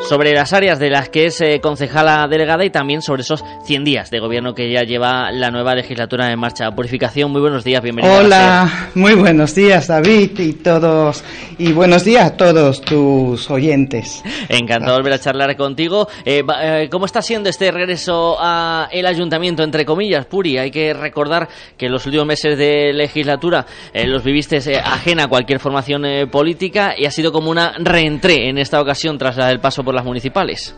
sobre 0.00 0.32
las 0.32 0.52
áreas 0.52 0.78
de 0.78 0.90
las 0.90 1.08
que 1.08 1.26
es 1.26 1.40
eh, 1.40 1.60
concejala 1.60 2.26
delegada 2.28 2.64
y 2.64 2.70
también 2.70 3.02
sobre 3.02 3.22
esos 3.22 3.44
100 3.64 3.84
días 3.84 4.10
de 4.10 4.20
gobierno 4.20 4.54
que 4.54 4.70
ya 4.70 4.82
lleva 4.82 5.30
la 5.32 5.50
nueva 5.50 5.74
legislatura 5.74 6.30
en 6.30 6.38
marcha. 6.38 6.70
Purificación, 6.70 7.30
muy 7.30 7.40
buenos 7.40 7.64
días, 7.64 7.82
bienvenido. 7.82 8.14
Hola, 8.14 8.90
muy 8.94 9.14
buenos 9.14 9.54
días 9.54 9.88
David 9.88 10.38
y 10.38 10.52
todos, 10.54 11.24
y 11.58 11.72
buenos 11.72 12.04
días 12.04 12.26
a 12.26 12.36
todos 12.36 12.80
tus 12.80 13.50
oyentes. 13.50 14.22
Encantado 14.48 14.92
de 14.92 14.98
volver 14.98 15.12
a 15.14 15.18
charlar 15.18 15.56
contigo. 15.56 16.08
Eh, 16.24 16.42
eh, 16.62 16.88
¿Cómo 16.90 17.06
está 17.06 17.20
siendo 17.20 17.48
este 17.48 17.70
regreso 17.70 18.36
a 18.40 18.88
el 18.92 19.06
ayuntamiento, 19.06 19.62
entre 19.62 19.84
comillas, 19.84 20.26
Puri? 20.26 20.58
Hay 20.58 20.70
que 20.70 20.94
recordar 20.94 21.48
que 21.76 21.88
los 21.88 22.06
últimos 22.06 22.26
meses 22.26 22.56
de 22.56 22.92
legislatura 22.92 23.66
los 24.06 24.22
viviste 24.22 24.58
ajena 24.78 25.24
a 25.24 25.28
cualquier 25.28 25.60
formación 25.60 26.04
política 26.30 26.94
y 26.96 27.04
ha 27.04 27.10
sido 27.10 27.32
como 27.32 27.50
una 27.50 27.74
reentré 27.78 28.48
en 28.48 28.58
esta 28.58 28.80
ocasión 28.80 29.18
tras 29.18 29.36
el 29.38 29.60
paso 29.60 29.82
por 29.88 29.94
las 29.94 30.04
municipales. 30.04 30.74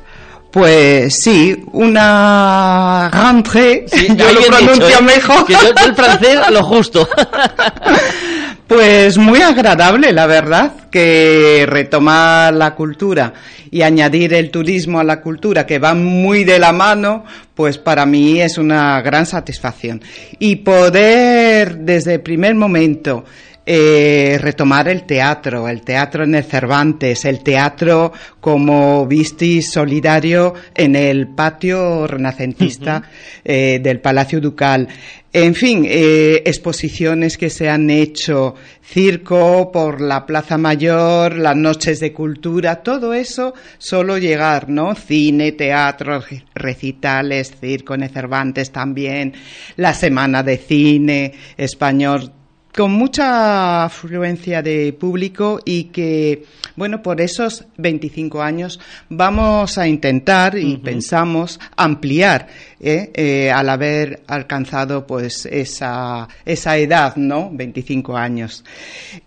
Pues 0.53 1.21
sí, 1.21 1.65
una 1.73 3.11
rentrée, 3.13 3.85
yo 4.15 4.33
lo 4.33 4.41
pronuncio 4.43 4.99
¿eh? 5.01 5.03
mejor. 5.03 5.45
Que 5.47 5.55
yo, 5.55 5.71
el 5.85 5.97
francés 5.97 6.39
lo 6.53 6.63
justo. 6.63 7.09
pues 8.69 9.19
muy 9.19 9.43
agradable, 9.43 10.13
la 10.13 10.27
verdad, 10.27 10.89
que 10.93 11.67
retomar 11.69 12.55
la 12.55 12.77
cultura 12.77 13.33
y 13.69 13.83
añadir 13.83 14.33
el 14.33 14.53
turismo 14.53 15.01
a 15.01 15.05
la 15.05 15.21
cultura, 15.21 15.67
que 15.67 15.81
va 15.81 15.95
muy 15.95 16.45
de 16.45 16.61
la 16.61 16.73
mano, 16.73 17.25
pues 17.57 17.79
para 17.79 18.07
mí 18.07 18.41
es 18.41 18.59
una 18.59 19.03
gran 19.03 19.27
satisfacción. 19.27 20.01
Y 20.39 20.55
poder, 20.55 21.79
desde 21.79 22.15
el 22.15 22.21
primer 22.21 22.55
momento, 22.55 23.25
eh, 23.73 24.37
retomar 24.41 24.89
el 24.89 25.05
teatro, 25.05 25.69
el 25.69 25.83
teatro 25.83 26.25
en 26.25 26.35
el 26.35 26.43
Cervantes, 26.43 27.25
el 27.25 27.39
teatro 27.39 28.13
como 28.41 29.07
vistis 29.07 29.71
solidario 29.71 30.55
en 30.75 30.97
el 30.97 31.29
patio 31.29 32.05
renacentista 32.09 33.01
eh, 33.45 33.79
del 33.81 34.01
Palacio 34.01 34.41
Ducal. 34.41 34.89
En 35.33 35.55
fin, 35.55 35.87
eh, 35.89 36.43
exposiciones 36.45 37.39
que 37.39 37.49
se 37.49 37.71
han 37.71 37.91
hecho, 37.91 38.57
circo 38.83 39.71
por 39.71 40.01
la 40.01 40.27
Plaza 40.27 40.59
Mayor, 40.59 41.37
las 41.37 41.55
noches 41.55 42.01
de 42.01 42.13
cultura, 42.13 42.83
todo 42.83 43.15
eso 43.15 43.55
solo 43.79 44.19
llegar, 44.19 44.69
¿no? 44.69 44.97
Cine, 44.97 45.53
teatro, 45.53 46.25
recitales, 46.57 47.55
circo 47.61 47.95
en 47.95 48.03
el 48.03 48.11
Cervantes 48.11 48.73
también, 48.73 49.33
la 49.77 49.95
Semana 49.95 50.43
de 50.43 50.57
Cine 50.57 51.35
Español 51.57 52.33
con 52.77 52.93
mucha 52.93 53.85
afluencia 53.85 54.63
de 54.63 54.93
público 54.93 55.61
y 55.65 55.85
que, 55.85 56.45
bueno, 56.77 57.03
por 57.03 57.21
esos 57.21 57.65
25 57.77 58.43
años 58.43 58.81
vamos 59.09 59.79
a 59.79 59.89
intentar 59.89 60.57
y 60.57 60.77
pensamos 60.77 61.59
ampliar 61.77 62.49
¿eh? 62.81 63.11
Eh, 63.15 63.51
al 63.51 63.69
haber 63.69 64.23
alcanzado 64.27 65.07
pues 65.07 65.47
esa, 65.47 66.29
esa 66.45 66.79
edad, 66.79 67.17
¿no? 67.17 67.51
25 67.53 68.17
años. 68.17 68.65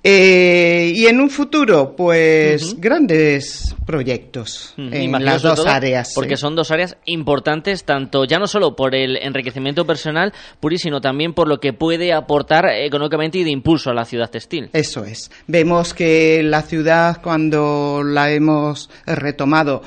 Eh, 0.04 0.92
y 0.96 1.06
en 1.06 1.20
un 1.20 1.30
futuro, 1.30 1.96
pues 1.96 2.80
grandes 2.80 3.76
proyectos 3.86 4.74
en 4.78 5.12
las 5.24 5.42
dos 5.42 5.66
áreas. 5.66 6.14
Porque 6.16 6.38
son 6.38 6.56
dos 6.56 6.72
áreas 6.72 6.98
importantes, 7.06 7.84
tanto 7.84 8.26
ya 8.26 8.40
no 8.40 8.48
solo 8.48 8.76
por 8.76 8.96
el 8.96 9.18
enriquecimiento 9.18 9.86
personal, 9.86 10.34
Puri, 10.60 10.78
sino 10.78 11.02
también 11.02 11.34
por 11.34 11.48
lo 11.48 11.60
que 11.60 11.74
puede 11.74 12.14
aportar 12.14 12.66
económicamente 12.70 13.33
y 13.40 13.44
de 13.44 13.52
impulso 13.52 13.90
a 13.90 13.94
la 13.94 14.06
ciudad 14.06 14.30
textil. 14.30 14.70
Eso 14.74 15.06
es. 15.06 15.32
Vemos 15.48 15.94
que 15.94 16.42
la 16.44 16.62
ciudad, 16.62 17.22
cuando 17.22 18.02
la 18.04 18.32
hemos 18.32 18.90
retomado 19.06 19.84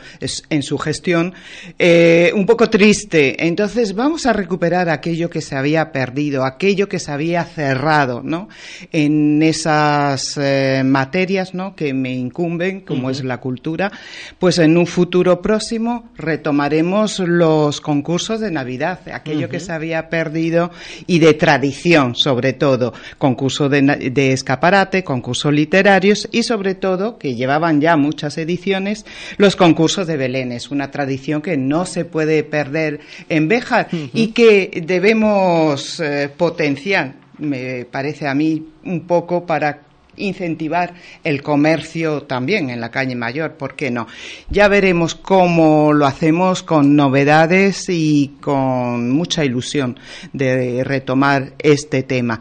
en 0.50 0.62
su 0.62 0.78
gestión, 0.78 1.34
un 1.78 2.46
poco 2.46 2.68
triste. 2.68 3.46
Entonces 3.46 3.94
vamos 3.94 4.26
a 4.26 4.32
recuperar 4.32 4.88
aquello 4.88 5.30
que 5.30 5.40
se 5.40 5.56
había 5.56 5.92
perdido, 5.92 6.44
aquello 6.44 6.88
que 6.88 6.98
se 6.98 7.12
había 7.12 7.44
cerrado, 7.44 8.22
¿no? 8.22 8.48
En 8.92 9.42
esas 9.42 10.36
eh, 10.36 10.82
materias, 10.84 11.54
¿no? 11.54 11.74
Que 11.74 11.94
me 11.94 12.12
incumben, 12.12 12.80
como 12.80 13.10
es 13.10 13.22
la 13.24 13.38
cultura, 13.38 13.92
pues 14.38 14.58
en 14.58 14.76
un 14.76 14.86
futuro 14.86 15.40
próximo 15.40 16.10
retomaremos 16.16 17.20
los 17.20 17.80
concursos 17.80 18.40
de 18.40 18.50
Navidad, 18.50 19.00
aquello 19.12 19.48
que 19.48 19.60
se 19.60 19.72
había 19.72 20.08
perdido 20.08 20.70
y 21.06 21.18
de 21.18 21.34
tradición, 21.34 22.14
sobre 22.14 22.52
todo, 22.52 22.92
con 23.18 23.34
concurso 23.36 23.68
de, 23.68 23.82
de 23.82 24.32
escaparate, 24.32 25.04
concursos 25.04 25.52
literarios 25.52 26.26
y 26.32 26.42
sobre 26.42 26.74
todo, 26.74 27.18
que 27.18 27.34
llevaban 27.34 27.82
ya 27.82 27.96
muchas 27.98 28.38
ediciones, 28.38 29.04
los 29.36 29.56
concursos 29.56 30.06
de 30.06 30.16
Belénes, 30.16 30.70
una 30.70 30.90
tradición 30.90 31.42
que 31.42 31.58
no 31.58 31.84
se 31.84 32.06
puede 32.06 32.42
perder 32.44 33.00
en 33.28 33.46
Béjar 33.46 33.88
y 33.92 34.28
que 34.28 34.82
debemos 34.86 36.00
eh, 36.00 36.30
potenciar, 36.34 37.14
me 37.36 37.84
parece 37.84 38.26
a 38.26 38.34
mí, 38.34 38.68
un 38.84 39.06
poco 39.06 39.44
para 39.44 39.85
incentivar 40.16 40.94
el 41.24 41.42
comercio 41.42 42.22
también 42.22 42.70
en 42.70 42.80
la 42.80 42.90
calle 42.90 43.14
mayor, 43.14 43.54
¿por 43.54 43.74
qué 43.74 43.90
no? 43.90 44.06
Ya 44.50 44.68
veremos 44.68 45.14
cómo 45.14 45.92
lo 45.92 46.06
hacemos 46.06 46.62
con 46.62 46.96
novedades 46.96 47.88
y 47.88 48.36
con 48.40 49.10
mucha 49.10 49.44
ilusión 49.44 49.98
de 50.32 50.84
retomar 50.84 51.52
este 51.58 52.02
tema. 52.02 52.40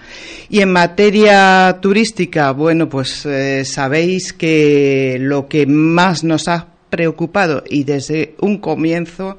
Y 0.50 0.62
en 0.62 0.72
materia 0.72 1.78
turística, 1.82 2.52
bueno, 2.52 2.90
pues 2.90 3.26
eh, 3.26 3.66
sabéis 3.66 4.34
que 4.34 5.18
lo 5.20 5.48
que 5.48 5.66
más 5.66 6.24
nos 6.24 6.48
ha 6.48 6.75
preocupado 6.96 7.62
y 7.70 7.84
desde 7.84 8.36
un 8.40 8.60
comienzo 8.60 9.38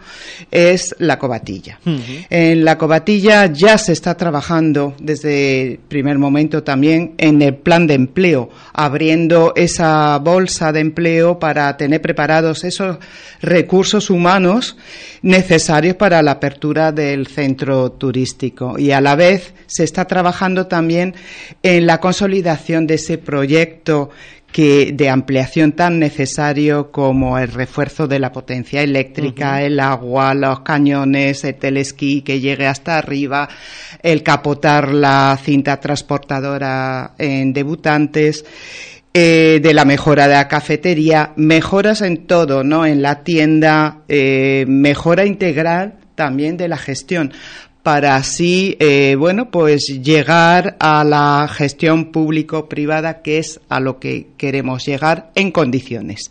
es 0.50 0.94
la 0.98 1.18
cobatilla. 1.18 1.80
En 2.28 2.66
la 2.66 2.76
cobatilla 2.76 3.46
ya 3.46 3.78
se 3.78 3.92
está 3.92 4.14
trabajando 4.14 4.94
desde 5.00 5.62
el 5.62 5.78
primer 5.78 6.18
momento 6.18 6.62
también 6.62 7.14
en 7.16 7.40
el 7.40 7.54
plan 7.54 7.86
de 7.86 7.94
empleo, 7.94 8.50
abriendo 8.74 9.54
esa 9.56 10.18
bolsa 10.18 10.70
de 10.70 10.80
empleo 10.80 11.38
para 11.38 11.74
tener 11.78 12.02
preparados 12.02 12.62
esos 12.64 12.98
recursos 13.40 14.10
humanos 14.10 14.76
necesarios 15.22 15.96
para 15.96 16.20
la 16.22 16.32
apertura 16.32 16.92
del 16.92 17.26
centro 17.26 17.92
turístico. 17.92 18.78
Y 18.78 18.90
a 18.90 19.00
la 19.00 19.16
vez 19.16 19.54
se 19.66 19.82
está 19.82 20.04
trabajando 20.04 20.66
también 20.66 21.14
en 21.62 21.86
la 21.86 22.00
consolidación 22.00 22.86
de 22.86 22.96
ese 22.96 23.16
proyecto 23.16 24.10
que 24.52 24.92
de 24.92 25.10
ampliación 25.10 25.72
tan 25.72 25.98
necesario 25.98 26.90
como 26.90 27.38
el 27.38 27.48
refuerzo 27.48 28.06
de 28.06 28.18
la 28.18 28.32
potencia 28.32 28.82
eléctrica, 28.82 29.62
el 29.62 29.80
agua, 29.80 30.34
los 30.34 30.60
cañones, 30.60 31.44
el 31.44 31.56
telesquí 31.56 32.22
que 32.22 32.40
llegue 32.40 32.66
hasta 32.66 32.96
arriba, 32.96 33.48
el 34.02 34.22
capotar 34.22 34.92
la 34.92 35.38
cinta 35.42 35.78
transportadora 35.78 37.12
en 37.18 37.52
debutantes. 37.52 38.44
Eh, 39.18 39.60
de 39.62 39.72
la 39.72 39.86
mejora 39.86 40.28
de 40.28 40.34
la 40.34 40.46
cafetería, 40.46 41.32
mejoras 41.36 42.02
en 42.02 42.26
todo, 42.26 42.62
¿no? 42.62 42.84
En 42.84 43.00
la 43.00 43.24
tienda, 43.24 44.02
eh, 44.08 44.66
mejora 44.68 45.24
integral 45.24 45.94
también 46.14 46.58
de 46.58 46.68
la 46.68 46.76
gestión 46.76 47.32
para 47.86 48.16
así, 48.16 48.76
eh, 48.80 49.14
bueno, 49.16 49.48
pues 49.52 50.02
llegar 50.02 50.74
a 50.80 51.04
la 51.04 51.46
gestión 51.48 52.06
público-privada, 52.06 53.22
que 53.22 53.38
es 53.38 53.60
a 53.68 53.78
lo 53.78 54.00
que 54.00 54.26
queremos 54.36 54.84
llegar 54.84 55.30
en 55.36 55.52
condiciones. 55.52 56.28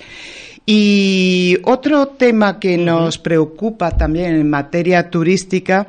Y 0.65 1.55
otro 1.63 2.07
tema 2.07 2.59
que 2.59 2.77
nos 2.77 3.17
preocupa 3.19 3.91
también 3.91 4.35
en 4.35 4.49
materia 4.49 5.09
turística 5.09 5.87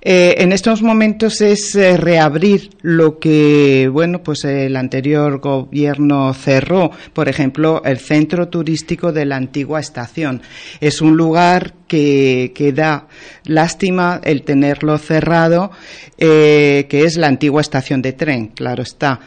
eh, 0.00 0.36
en 0.38 0.52
estos 0.52 0.82
momentos 0.82 1.40
es 1.40 1.74
eh, 1.74 1.96
reabrir 1.96 2.70
lo 2.82 3.18
que, 3.18 3.88
bueno, 3.92 4.22
pues 4.22 4.44
el 4.44 4.76
anterior 4.76 5.40
gobierno 5.40 6.32
cerró. 6.34 6.90
Por 7.12 7.28
ejemplo, 7.28 7.82
el 7.84 7.98
centro 7.98 8.48
turístico 8.48 9.12
de 9.12 9.24
la 9.24 9.36
antigua 9.36 9.80
estación. 9.80 10.42
Es 10.80 11.00
un 11.00 11.16
lugar 11.16 11.74
que, 11.88 12.52
que 12.54 12.72
da 12.72 13.08
lástima 13.44 14.20
el 14.22 14.42
tenerlo 14.42 14.98
cerrado, 14.98 15.72
eh, 16.16 16.86
que 16.88 17.04
es 17.04 17.16
la 17.16 17.26
antigua 17.26 17.60
estación 17.60 18.02
de 18.02 18.12
tren, 18.12 18.48
claro 18.48 18.82
está. 18.82 19.20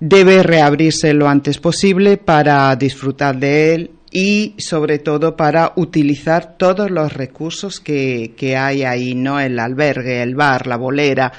Debe 0.00 0.42
reabrirse 0.42 1.12
lo 1.12 1.28
antes 1.28 1.58
posible 1.58 2.16
para 2.16 2.74
disfrutar 2.76 3.38
de 3.38 3.74
él 3.74 3.90
y 4.18 4.54
sobre 4.56 4.98
todo 4.98 5.36
para 5.36 5.74
utilizar 5.76 6.56
todos 6.56 6.90
los 6.90 7.12
recursos 7.12 7.80
que, 7.80 8.32
que 8.34 8.56
hay 8.56 8.82
ahí, 8.82 9.14
¿no? 9.14 9.38
El 9.38 9.58
albergue, 9.58 10.22
el 10.22 10.34
bar, 10.34 10.66
la 10.66 10.78
bolera 10.78 11.34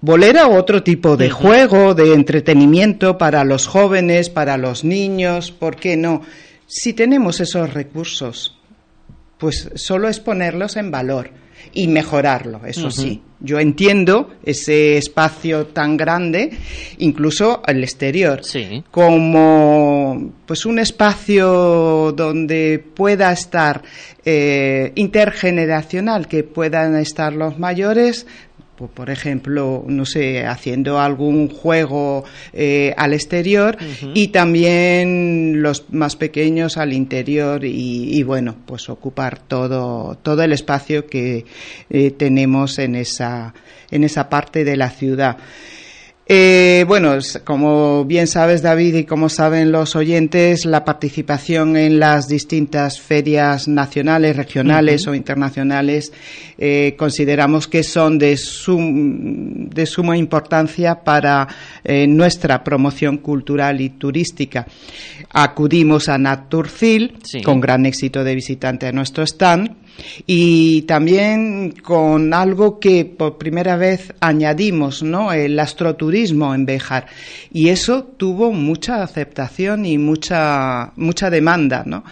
bolera 0.00 0.46
o 0.46 0.54
otro 0.54 0.84
tipo 0.84 1.16
de 1.16 1.30
juego, 1.30 1.94
de 1.94 2.14
entretenimiento 2.14 3.18
para 3.18 3.42
los 3.42 3.66
jóvenes, 3.66 4.30
para 4.30 4.56
los 4.56 4.84
niños, 4.84 5.50
¿por 5.50 5.74
qué 5.74 5.96
no? 5.96 6.22
Si 6.68 6.92
tenemos 6.92 7.40
esos 7.40 7.74
recursos, 7.74 8.56
pues 9.36 9.68
solo 9.74 10.08
es 10.08 10.20
ponerlos 10.20 10.76
en 10.76 10.92
valor 10.92 11.30
y 11.72 11.88
mejorarlo, 11.88 12.64
eso 12.64 12.90
sí. 12.90 13.22
Yo 13.38 13.58
entiendo 13.58 14.30
ese 14.42 14.96
espacio 14.96 15.66
tan 15.66 15.98
grande, 15.98 16.50
incluso 16.98 17.60
al 17.66 17.84
exterior, 17.84 18.40
como 18.90 20.32
pues 20.46 20.64
un 20.64 20.78
espacio 20.78 22.12
donde 22.12 22.82
pueda 22.94 23.30
estar 23.32 23.82
eh, 24.24 24.90
intergeneracional, 24.94 26.28
que 26.28 26.44
puedan 26.44 26.96
estar 26.96 27.34
los 27.34 27.58
mayores, 27.58 28.26
pues, 28.76 28.90
por 28.90 29.10
ejemplo, 29.10 29.84
no 29.86 30.04
sé, 30.04 30.44
haciendo 30.46 31.00
algún 31.00 31.48
juego 31.48 32.24
eh, 32.52 32.92
al 32.96 33.14
exterior 33.14 33.78
y 34.14 34.28
también 34.28 35.62
los 35.62 35.86
más 35.90 36.16
pequeños 36.16 36.76
al 36.76 36.92
interior 36.92 37.64
y, 37.64 38.22
bueno, 38.22 38.54
pues 38.66 38.88
ocupar 38.90 39.38
todo, 39.38 40.18
todo 40.22 40.42
el 40.42 40.52
espacio 40.52 41.06
que 41.06 41.46
eh, 41.88 42.10
tenemos 42.10 42.78
en 42.78 42.96
esa, 42.96 43.54
en 43.90 44.04
esa 44.04 44.28
parte 44.28 44.64
de 44.64 44.76
la 44.76 44.90
ciudad. 44.90 45.38
Eh, 46.28 46.84
bueno, 46.88 47.16
como 47.44 48.04
bien 48.04 48.26
sabes, 48.26 48.60
David, 48.60 48.96
y 48.96 49.04
como 49.04 49.28
saben 49.28 49.70
los 49.70 49.94
oyentes, 49.94 50.64
la 50.64 50.84
participación 50.84 51.76
en 51.76 52.00
las 52.00 52.26
distintas 52.26 53.00
ferias 53.00 53.68
nacionales, 53.68 54.34
regionales 54.34 55.06
o 55.06 55.14
internacionales 55.14 56.12
eh, 56.58 56.96
consideramos 56.98 57.68
que 57.68 57.84
son 57.84 58.18
de, 58.18 58.30
de 58.36 59.86
suma 59.86 60.16
importancia 60.16 61.04
para 61.04 61.46
eh, 61.84 62.08
nuestra 62.08 62.64
promoción 62.64 63.18
cultural 63.18 63.80
y 63.80 63.90
turística. 63.90 64.66
Acudimos 65.30 66.08
a 66.08 66.18
Naturcil, 66.18 67.18
con 67.44 67.60
gran 67.60 67.86
éxito 67.86 68.24
de 68.24 68.34
visitante 68.34 68.88
a 68.88 68.92
nuestro 68.92 69.22
stand 69.22 69.85
y 70.26 70.82
también 70.82 71.72
con 71.82 72.34
algo 72.34 72.78
que 72.78 73.04
por 73.04 73.38
primera 73.38 73.76
vez 73.76 74.12
añadimos, 74.20 75.02
¿no? 75.02 75.32
El 75.32 75.58
astroturismo 75.58 76.54
en 76.54 76.66
Béjar. 76.66 77.06
Y 77.52 77.68
eso 77.68 78.04
tuvo 78.04 78.52
mucha 78.52 79.02
aceptación 79.02 79.86
y 79.86 79.98
mucha, 79.98 80.92
mucha 80.96 81.30
demanda, 81.30 81.82
¿no? 81.86 82.04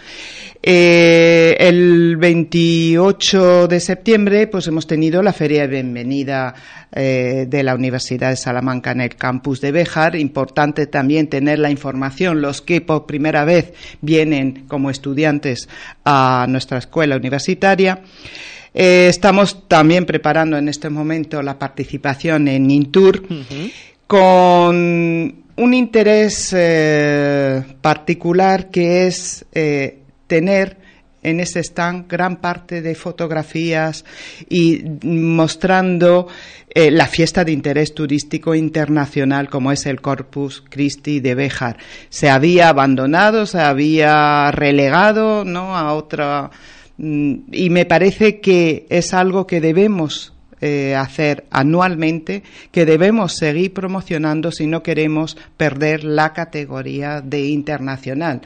Eh, 0.67 1.55
el 1.59 2.17
28 2.17 3.67
de 3.67 3.79
septiembre, 3.79 4.47
pues 4.47 4.65
hemos 4.65 4.87
tenido 4.87 5.21
la 5.21 5.31
feria 5.31 5.61
de 5.61 5.67
bienvenida 5.67 6.55
eh, 6.91 7.45
de 7.47 7.61
la 7.61 7.75
Universidad 7.75 8.31
de 8.31 8.35
Salamanca 8.35 8.89
en 8.89 9.01
el 9.01 9.15
campus 9.15 9.61
de 9.61 9.71
Béjar. 9.71 10.15
Importante 10.15 10.87
también 10.87 11.27
tener 11.27 11.59
la 11.59 11.69
información, 11.69 12.41
los 12.41 12.63
que 12.63 12.81
por 12.81 13.05
primera 13.05 13.45
vez 13.45 13.73
vienen 14.01 14.65
como 14.67 14.89
estudiantes 14.89 15.69
a 16.03 16.47
nuestra 16.49 16.79
escuela 16.79 17.15
universitaria. 17.15 18.01
Eh, 18.73 19.05
estamos 19.07 19.67
también 19.67 20.07
preparando 20.07 20.57
en 20.57 20.67
este 20.67 20.89
momento 20.89 21.43
la 21.43 21.59
participación 21.59 22.47
en 22.47 22.71
Intur 22.71 23.21
con 24.07 25.43
un 25.57 25.73
interés 25.75 26.55
particular 27.81 28.71
que 28.71 29.05
es 29.05 29.45
tener 30.27 30.77
en 31.25 31.39
ese 31.39 31.59
stand 31.59 32.07
gran 32.07 32.37
parte 32.37 32.81
de 32.81 32.93
fotografías 32.93 34.05
y 34.47 34.83
mostrando 35.03 36.27
eh, 36.69 36.91
la 36.91 37.07
fiesta 37.07 37.43
de 37.43 37.51
interés 37.51 37.93
turístico 37.95 38.53
internacional 38.53 39.49
como 39.49 39.71
es 39.71 39.87
el 39.87 40.01
Corpus 40.01 40.63
Christi 40.69 41.19
de 41.19 41.33
Béjar. 41.33 41.77
Se 42.09 42.29
había 42.29 42.69
abandonado, 42.69 43.47
se 43.47 43.59
había 43.59 44.51
relegado 44.51 45.43
¿no? 45.45 45.75
a 45.75 45.93
otra. 45.93 46.51
Mm, 46.97 47.35
y 47.51 47.69
me 47.71 47.85
parece 47.85 48.39
que 48.39 48.85
es 48.89 49.13
algo 49.13 49.47
que 49.47 49.61
debemos 49.61 50.35
eh, 50.61 50.95
hacer 50.95 51.45
anualmente 51.51 52.41
que 52.71 52.85
debemos 52.85 53.35
seguir 53.35 53.73
promocionando 53.73 54.51
si 54.51 54.67
no 54.67 54.83
queremos 54.83 55.37
perder 55.57 56.05
la 56.05 56.33
categoría 56.33 57.19
de 57.19 57.47
internacional. 57.47 58.41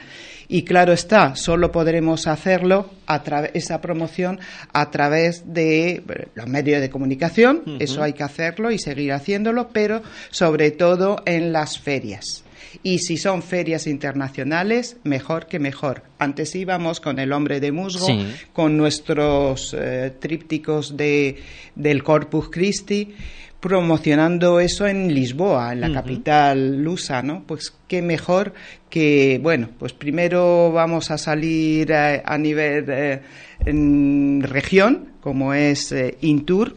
Y 0.52 0.64
claro 0.64 0.92
está, 0.92 1.36
solo 1.36 1.70
podremos 1.70 2.26
hacerlo, 2.26 2.90
a 3.06 3.22
esa 3.54 3.80
promoción, 3.80 4.40
a 4.72 4.90
través 4.90 5.54
de 5.54 6.02
los 6.34 6.48
medios 6.48 6.80
de 6.80 6.90
comunicación, 6.90 7.62
eso 7.78 8.02
hay 8.02 8.14
que 8.14 8.24
hacerlo 8.24 8.72
y 8.72 8.78
seguir 8.80 9.12
haciéndolo, 9.12 9.68
pero 9.68 10.02
sobre 10.30 10.72
todo 10.72 11.22
en 11.24 11.52
las 11.52 11.78
ferias. 11.78 12.42
Y 12.82 12.98
si 12.98 13.16
son 13.16 13.44
ferias 13.44 13.86
internacionales, 13.86 14.96
mejor 15.04 15.46
que 15.46 15.60
mejor. 15.60 16.02
Antes 16.18 16.54
íbamos 16.56 16.98
con 16.98 17.20
el 17.20 17.32
hombre 17.32 17.60
de 17.60 17.70
musgo, 17.70 18.08
con 18.52 18.76
nuestros 18.76 19.74
eh, 19.78 20.12
trípticos 20.18 20.96
de, 20.96 21.36
del 21.76 22.02
Corpus 22.02 22.50
Christi, 22.50 23.14
promocionando 23.60 24.58
eso 24.58 24.86
en 24.86 25.14
Lisboa, 25.14 25.72
en 25.72 25.82
la 25.82 25.92
capital 25.92 26.82
lusa, 26.82 27.22
¿no? 27.22 27.44
Pues 27.46 27.74
qué 27.86 28.00
mejor 28.00 28.54
que, 28.88 29.38
bueno, 29.42 29.68
pues 29.78 29.92
primero 29.92 30.72
vamos 30.72 31.10
a 31.10 31.18
salir 31.18 31.90
eh, 31.92 32.22
a, 32.24 32.38
nivel 32.38 32.86
eh, 32.88 33.20
en 33.66 34.42
región, 34.42 35.10
como 35.20 35.52
es 35.52 35.92
eh, 35.92 36.16
Intur, 36.22 36.74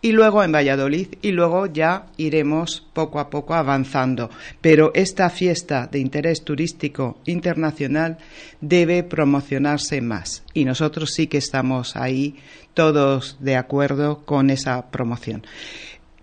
y 0.00 0.12
luego 0.12 0.44
en 0.44 0.52
Valladolid 0.52 1.08
y 1.22 1.32
luego 1.32 1.66
ya 1.66 2.06
iremos 2.16 2.86
poco 2.92 3.18
a 3.18 3.30
poco 3.30 3.54
avanzando. 3.54 4.30
Pero 4.60 4.92
esta 4.94 5.28
fiesta 5.30 5.88
de 5.90 5.98
interés 5.98 6.44
turístico 6.44 7.18
internacional 7.24 8.18
debe 8.60 9.02
promocionarse 9.02 10.00
más 10.00 10.44
y 10.54 10.64
nosotros 10.64 11.12
sí 11.12 11.26
que 11.26 11.38
estamos 11.38 11.96
ahí 11.96 12.36
todos 12.74 13.38
de 13.40 13.56
acuerdo 13.56 14.24
con 14.24 14.50
esa 14.50 14.90
promoción. 14.90 15.44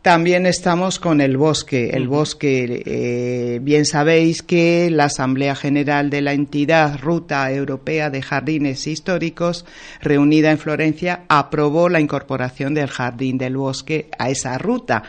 También 0.06 0.46
estamos 0.46 1.00
con 1.00 1.20
el 1.20 1.36
bosque. 1.36 1.90
El 1.94 2.08
bosque, 2.08 2.84
eh, 2.86 3.60
bien 3.60 3.86
sabéis 3.86 4.44
que 4.44 4.92
la 4.92 5.06
Asamblea 5.06 5.56
General 5.56 6.12
de 6.12 6.22
la 6.22 6.34
entidad 6.34 7.00
Ruta 7.00 7.52
Europea 7.52 8.12
de 8.12 8.22
Jardines 8.22 8.86
Históricos, 8.86 9.66
reunida 10.02 10.52
en 10.52 10.60
Florencia, 10.60 11.24
aprobó 11.28 11.90
la 11.90 12.02
incorporación 12.02 12.76
del 12.76 12.88
Jardín 12.88 13.40
del 13.40 13.58
Bosque 13.58 14.12
a 14.20 14.30
esa 14.30 14.60
ruta. 14.60 15.02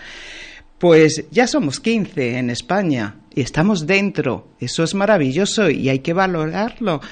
Pues 0.78 1.26
ya 1.30 1.46
somos 1.46 1.78
15 1.78 2.38
en 2.38 2.48
España 2.48 3.16
y 3.34 3.42
estamos 3.42 3.86
dentro. 3.86 4.48
Eso 4.60 4.82
es 4.82 4.94
maravilloso 4.94 5.68
y 5.68 5.90
hay 5.90 5.98
que 5.98 6.14
valorarlo. 6.14 7.02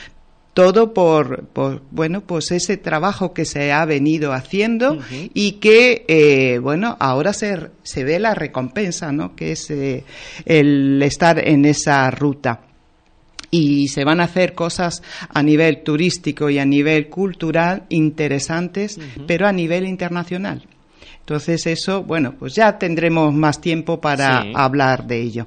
Todo 0.54 0.94
por, 0.94 1.46
por, 1.46 1.82
bueno, 1.90 2.20
pues 2.20 2.52
ese 2.52 2.76
trabajo 2.76 3.34
que 3.34 3.44
se 3.44 3.72
ha 3.72 3.84
venido 3.84 4.32
haciendo 4.32 4.98
y 5.34 5.52
que, 5.52 6.04
eh, 6.06 6.58
bueno, 6.58 6.96
ahora 7.00 7.32
se, 7.32 7.70
se 7.82 8.04
ve 8.04 8.20
la 8.20 8.34
recompensa, 8.34 9.10
¿no? 9.10 9.34
Que 9.34 9.52
es 9.52 9.68
eh, 9.70 10.04
el 10.46 11.02
estar 11.02 11.46
en 11.46 11.64
esa 11.64 12.08
ruta 12.12 12.60
y 13.54 13.86
se 13.86 14.04
van 14.04 14.20
a 14.20 14.24
hacer 14.24 14.54
cosas 14.54 15.02
a 15.28 15.40
nivel 15.42 15.84
turístico 15.84 16.50
y 16.50 16.58
a 16.58 16.64
nivel 16.64 17.08
cultural 17.08 17.84
interesantes, 17.88 18.98
pero 19.28 19.46
a 19.46 19.52
nivel 19.52 19.86
internacional. 19.86 20.66
Entonces 21.24 21.66
eso, 21.66 22.02
bueno, 22.02 22.34
pues 22.38 22.54
ya 22.54 22.78
tendremos 22.78 23.32
más 23.32 23.58
tiempo 23.58 23.98
para 23.98 24.42
Sí. 24.42 24.52
hablar 24.54 25.06
de 25.06 25.22
ello. 25.22 25.46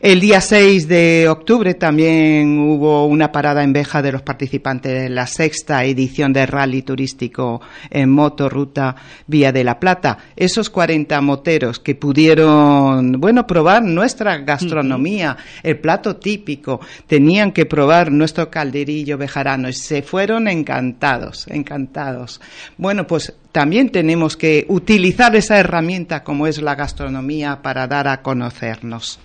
El 0.00 0.18
día 0.18 0.40
6 0.40 0.88
de 0.88 1.28
octubre 1.28 1.74
también 1.74 2.58
hubo 2.58 3.04
una 3.04 3.30
parada 3.30 3.62
en 3.62 3.74
Beja 3.74 4.00
de 4.00 4.12
los 4.12 4.22
participantes 4.22 4.92
de 5.02 5.08
la 5.10 5.26
sexta 5.26 5.84
edición 5.84 6.32
del 6.32 6.48
rally 6.48 6.80
turístico 6.80 7.60
en 7.90 8.10
moto 8.10 8.48
ruta 8.48 8.96
Vía 9.26 9.52
de 9.52 9.62
la 9.62 9.78
Plata. 9.78 10.16
Esos 10.36 10.70
40 10.70 11.20
moteros 11.20 11.80
que 11.80 11.94
pudieron, 11.94 13.12
bueno, 13.20 13.46
probar 13.46 13.82
nuestra 13.82 14.38
gastronomía, 14.38 15.36
el 15.62 15.78
plato 15.80 16.16
típico, 16.16 16.80
tenían 17.06 17.52
que 17.52 17.66
probar 17.66 18.10
nuestro 18.10 18.48
calderillo 18.50 19.18
bejarano 19.18 19.68
y 19.68 19.74
se 19.74 20.00
fueron 20.00 20.48
encantados, 20.48 21.46
encantados. 21.48 22.40
Bueno, 22.78 23.06
pues 23.06 23.34
también 23.52 23.90
tenemos 23.90 24.36
que 24.36 24.64
utilizar 24.68 25.34
esa 25.36 25.58
herramienta 25.58 26.22
como 26.22 26.46
es 26.46 26.60
la 26.62 26.74
gastronomía 26.74 27.62
para 27.62 27.86
dar 27.86 28.08
a 28.08 28.22
conocernos. 28.22 29.18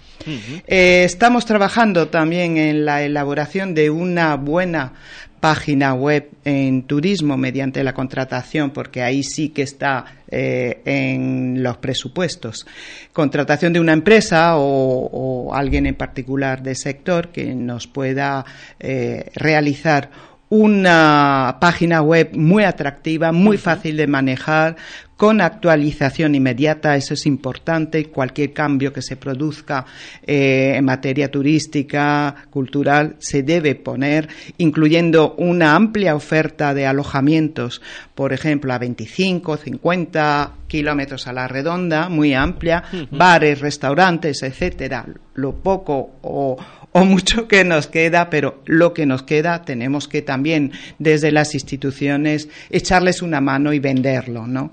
Eh, 0.68 1.04
estamos 1.06 1.46
trabajando 1.46 2.08
también 2.08 2.58
en 2.58 2.86
la 2.86 3.04
elaboración 3.04 3.76
de 3.76 3.90
una 3.92 4.36
buena 4.36 4.94
página 5.40 5.94
web 5.94 6.32
en 6.44 6.84
turismo 6.84 7.38
mediante 7.38 7.84
la 7.84 7.94
contratación, 7.94 8.72
porque 8.72 9.04
ahí 9.04 9.22
sí 9.22 9.50
que 9.50 9.62
está 9.62 10.06
eh, 10.32 10.82
en 10.86 11.62
los 11.62 11.78
presupuestos. 11.78 12.66
Contratación 13.14 13.72
de 13.72 13.80
una 13.80 13.94
empresa 13.94 14.58
o, 14.58 15.06
o 15.12 15.54
alguien 15.54 15.86
en 15.86 15.94
particular 15.94 16.64
del 16.64 16.76
sector 16.76 17.28
que 17.28 17.54
nos 17.54 17.86
pueda 17.86 18.44
eh, 18.80 19.30
realizar 19.36 20.10
una 20.50 21.58
página 21.60 22.02
web 22.02 22.32
muy 22.34 22.64
atractiva, 22.64 23.32
muy 23.32 23.58
fácil 23.58 23.98
de 23.98 24.08
manejar, 24.08 24.76
con 25.18 25.40
actualización 25.40 26.36
inmediata, 26.36 26.96
eso 26.96 27.14
es 27.14 27.26
importante, 27.26 28.06
cualquier 28.08 28.52
cambio 28.52 28.92
que 28.92 29.02
se 29.02 29.16
produzca 29.16 29.86
eh, 30.28 30.74
en 30.76 30.84
materia 30.84 31.32
turística, 31.32 32.36
cultural, 32.50 33.16
se 33.20 33.42
debe 33.42 33.76
poner, 33.76 34.28
incluyendo 34.58 35.36
una 35.38 35.76
amplia 35.76 36.16
oferta 36.16 36.74
de 36.74 36.86
alojamientos, 36.86 37.82
por 38.14 38.34
ejemplo, 38.34 38.74
a 38.74 38.78
25, 38.78 39.58
50 39.58 40.52
kilómetros 40.68 41.28
a 41.28 41.34
la 41.34 41.48
redonda, 41.48 42.10
muy 42.10 42.34
amplia, 42.34 42.84
bares, 43.12 43.62
restaurantes, 43.62 44.44
etcétera, 44.44 45.06
lo 45.36 45.54
poco 45.54 46.18
o, 46.24 46.58
o 46.98 47.04
mucho 47.04 47.46
que 47.50 47.66
nos 47.66 47.88
queda, 47.88 48.30
pero 48.30 48.62
lo 48.64 48.94
que 48.94 49.06
nos 49.06 49.24
queda 49.24 49.66
tenemos 49.66 50.08
que 50.08 50.22
también 50.22 50.72
desde 50.98 51.30
las 51.30 51.54
instituciones 51.54 52.48
echarles 52.70 53.22
una 53.22 53.42
mano 53.42 53.74
y 53.74 53.80
venderlo, 53.80 54.48
¿no? 54.48 54.72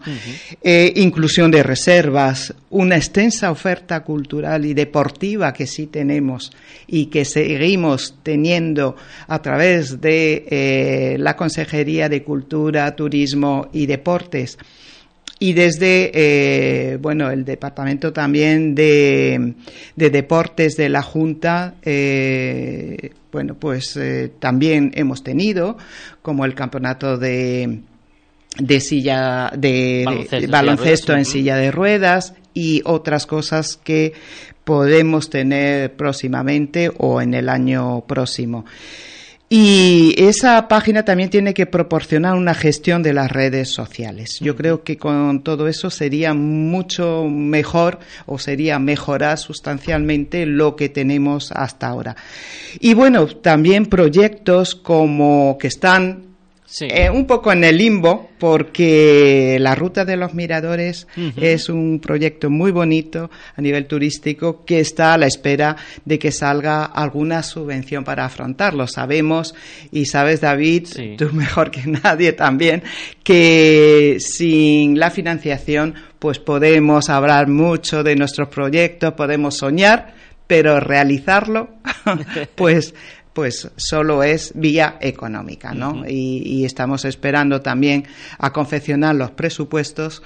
Eh, 0.63 0.93
inclusión 0.95 1.51
de 1.51 1.65
reservas, 1.65 2.55
una 2.71 2.95
extensa 2.95 3.51
oferta 3.51 4.05
cultural 4.05 4.65
y 4.65 4.73
deportiva 4.73 5.53
que 5.53 5.67
sí 5.67 5.89
tenemos 5.89 6.53
y 6.87 7.07
que 7.07 7.25
seguimos 7.25 8.15
teniendo 8.23 8.95
a 9.27 9.43
través 9.43 10.01
de 10.01 10.47
eh, 10.49 11.17
la 11.19 11.35
Consejería 11.35 12.09
de 12.09 12.23
Cultura, 12.23 12.95
Turismo 12.95 13.69
y 13.73 13.87
Deportes 13.87 14.59
y 15.43 15.55
desde 15.55 16.11
eh, 16.15 16.99
bueno 16.99 17.31
el 17.33 17.45
departamento 17.45 18.13
también 18.13 18.77
de, 18.77 19.55
de 19.97 20.11
deportes 20.11 20.77
de 20.77 20.89
la 20.89 21.03
junta 21.03 21.75
eh, 21.83 23.11
bueno 23.33 23.55
pues 23.55 23.97
eh, 23.97 24.31
también 24.39 24.93
hemos 24.95 25.25
tenido 25.25 25.77
como 26.23 26.45
el 26.45 26.55
campeonato 26.55 27.19
de 27.19 27.81
de 28.59 28.81
silla 28.81 29.51
de, 29.57 30.05
Baloncesto, 30.49 31.13
de- 31.13 31.19
en 31.19 31.25
silla 31.25 31.57
de 31.57 31.71
ruedas 31.73 32.35
y 32.55 32.83
otras 32.85 33.27
cosas 33.27 33.77
que 33.83 34.13
podemos 34.63 35.29
tener 35.29 35.95
próximamente 35.97 36.89
o 36.99 37.21
en 37.21 37.35
el 37.35 37.49
año 37.49 38.03
próximo. 38.07 38.65
Y 39.55 40.15
esa 40.17 40.67
página 40.67 41.05
también 41.05 41.29
tiene 41.29 41.53
que 41.53 41.67
proporcionar 41.67 42.37
una 42.37 42.55
gestión 42.55 43.03
de 43.03 43.13
las 43.13 43.31
redes 43.31 43.69
sociales. 43.69 44.39
Yo 44.41 44.57
creo 44.57 44.83
que 44.83 44.97
con 44.97 45.43
todo 45.43 45.69
eso 45.69 45.91
sería 45.91 46.33
mucho 46.33 47.29
mejor 47.29 47.99
o 48.25 48.39
sería 48.39 48.79
mejorar 48.79 49.37
sustancialmente 49.37 50.47
lo 50.47 50.75
que 50.75 50.89
tenemos 50.89 51.53
hasta 51.53 51.89
ahora. 51.89 52.17
Y 52.81 52.95
bueno, 52.95 53.27
también 53.27 53.85
proyectos 53.85 54.75
como 54.75 55.59
que 55.61 55.67
están 55.67 56.32
eh, 56.81 57.11
un 57.11 57.27
poco 57.27 57.53
en 57.53 57.65
el 57.65 57.77
limbo 57.77 58.31
porque 58.39 59.59
la 59.61 59.75
ruta 59.75 60.05
de 60.05 60.17
los 60.17 60.35
miradores 60.35 61.07
es 61.37 61.69
un 61.69 62.01
proyecto 62.01 62.51
muy 62.51 62.73
bonito 62.73 63.31
a 63.55 63.61
nivel 63.61 63.87
turístico 63.87 64.65
que 64.65 64.81
está 64.81 65.15
a 65.15 65.19
la 65.19 65.27
espera 65.27 65.77
de 66.05 66.19
que 66.19 66.33
salga 66.33 66.85
alguna 66.85 67.43
subvención 67.43 68.05
para 68.05 68.25
afrontarlo. 68.25 68.87
Sabemos 68.87 69.55
y 69.91 70.07
sabes 70.07 70.41
David, 70.41 70.89
tú 71.19 71.31
mejor 71.33 71.71
que 71.71 71.83
nadie 71.87 72.33
también, 72.33 72.83
que 73.23 74.17
sin 74.19 74.99
la 74.99 75.11
financiación 75.11 75.95
pues 76.19 76.39
podemos 76.39 77.11
hablar 77.11 77.49
mucho 77.49 78.03
de 78.03 78.17
nuestros 78.17 78.49
proyectos, 78.49 79.13
podemos 79.15 79.57
soñar, 79.57 80.15
pero 80.47 80.81
realizarlo 80.81 81.71
pues 82.55 82.95
pues 83.33 83.71
solo 83.77 84.23
es 84.23 84.53
vía 84.55 84.99
económica, 85.01 85.73
¿no? 85.73 86.05
y, 86.07 86.43
y 86.45 86.65
estamos 86.65 87.05
esperando 87.05 87.61
también 87.61 88.05
a 88.39 88.53
confeccionar 88.53 89.15
los 89.15 89.31
presupuestos 89.31 90.23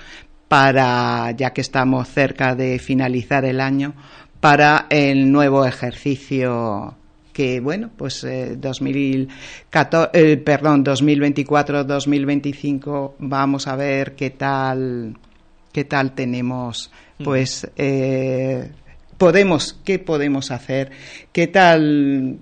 para, 0.49 1.31
ya 1.33 1.53
que 1.53 1.61
estamos 1.61 2.09
cerca 2.09 2.55
de 2.55 2.79
finalizar 2.79 3.45
el 3.45 3.61
año, 3.61 3.93
para 4.41 4.87
el 4.91 5.31
nuevo 5.33 5.67
ejercicio 5.67 6.95
que 7.33 7.61
bueno, 7.61 7.91
pues 7.95 8.25
eh, 8.25 8.57
2014, 8.57 10.11
eh, 10.15 10.37
perdón, 10.39 10.85
2024-2025 10.87 13.13
vamos 13.19 13.67
a 13.67 13.77
ver 13.77 14.15
qué 14.15 14.31
tal 14.31 15.19
qué 15.71 15.85
tal 15.85 16.13
tenemos 16.13 16.91
pues 17.23 17.71
eh, 17.77 18.71
podemos 19.19 19.79
qué 19.85 19.99
podemos 19.99 20.51
hacer, 20.51 20.93
qué 21.33 21.47
tal 21.49 22.39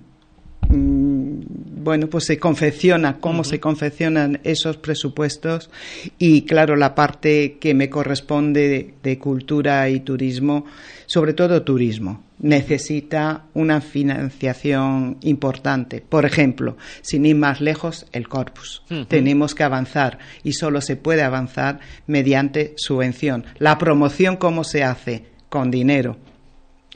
bueno, 0.69 2.07
pues 2.07 2.25
se 2.25 2.39
confecciona, 2.39 3.19
cómo 3.19 3.43
se 3.43 3.59
confeccionan 3.59 4.39
esos 4.43 4.77
presupuestos 4.77 5.69
y, 6.17 6.41
claro, 6.43 6.75
la 6.75 6.95
parte 6.95 7.57
que 7.59 7.73
me 7.73 7.89
corresponde 7.89 8.67
de, 8.67 8.93
de 9.03 9.19
cultura 9.19 9.87
y 9.89 9.99
turismo, 9.99 10.65
sobre 11.05 11.33
todo 11.33 11.63
turismo, 11.63 12.23
necesita 12.39 13.45
una 13.53 13.81
financiación 13.81 15.17
importante. 15.21 16.01
Por 16.01 16.25
ejemplo, 16.25 16.77
sin 17.01 17.25
ir 17.25 17.35
más 17.35 17.61
lejos, 17.61 18.07
el 18.11 18.27
corpus. 18.27 18.83
Tenemos 19.07 19.55
que 19.55 19.63
avanzar 19.63 20.19
y 20.43 20.53
solo 20.53 20.81
se 20.81 20.95
puede 20.95 21.23
avanzar 21.23 21.79
mediante 22.07 22.73
subvención. 22.77 23.45
La 23.57 23.77
promoción, 23.77 24.37
¿cómo 24.37 24.63
se 24.63 24.83
hace? 24.83 25.25
Con 25.49 25.71
dinero. 25.71 26.17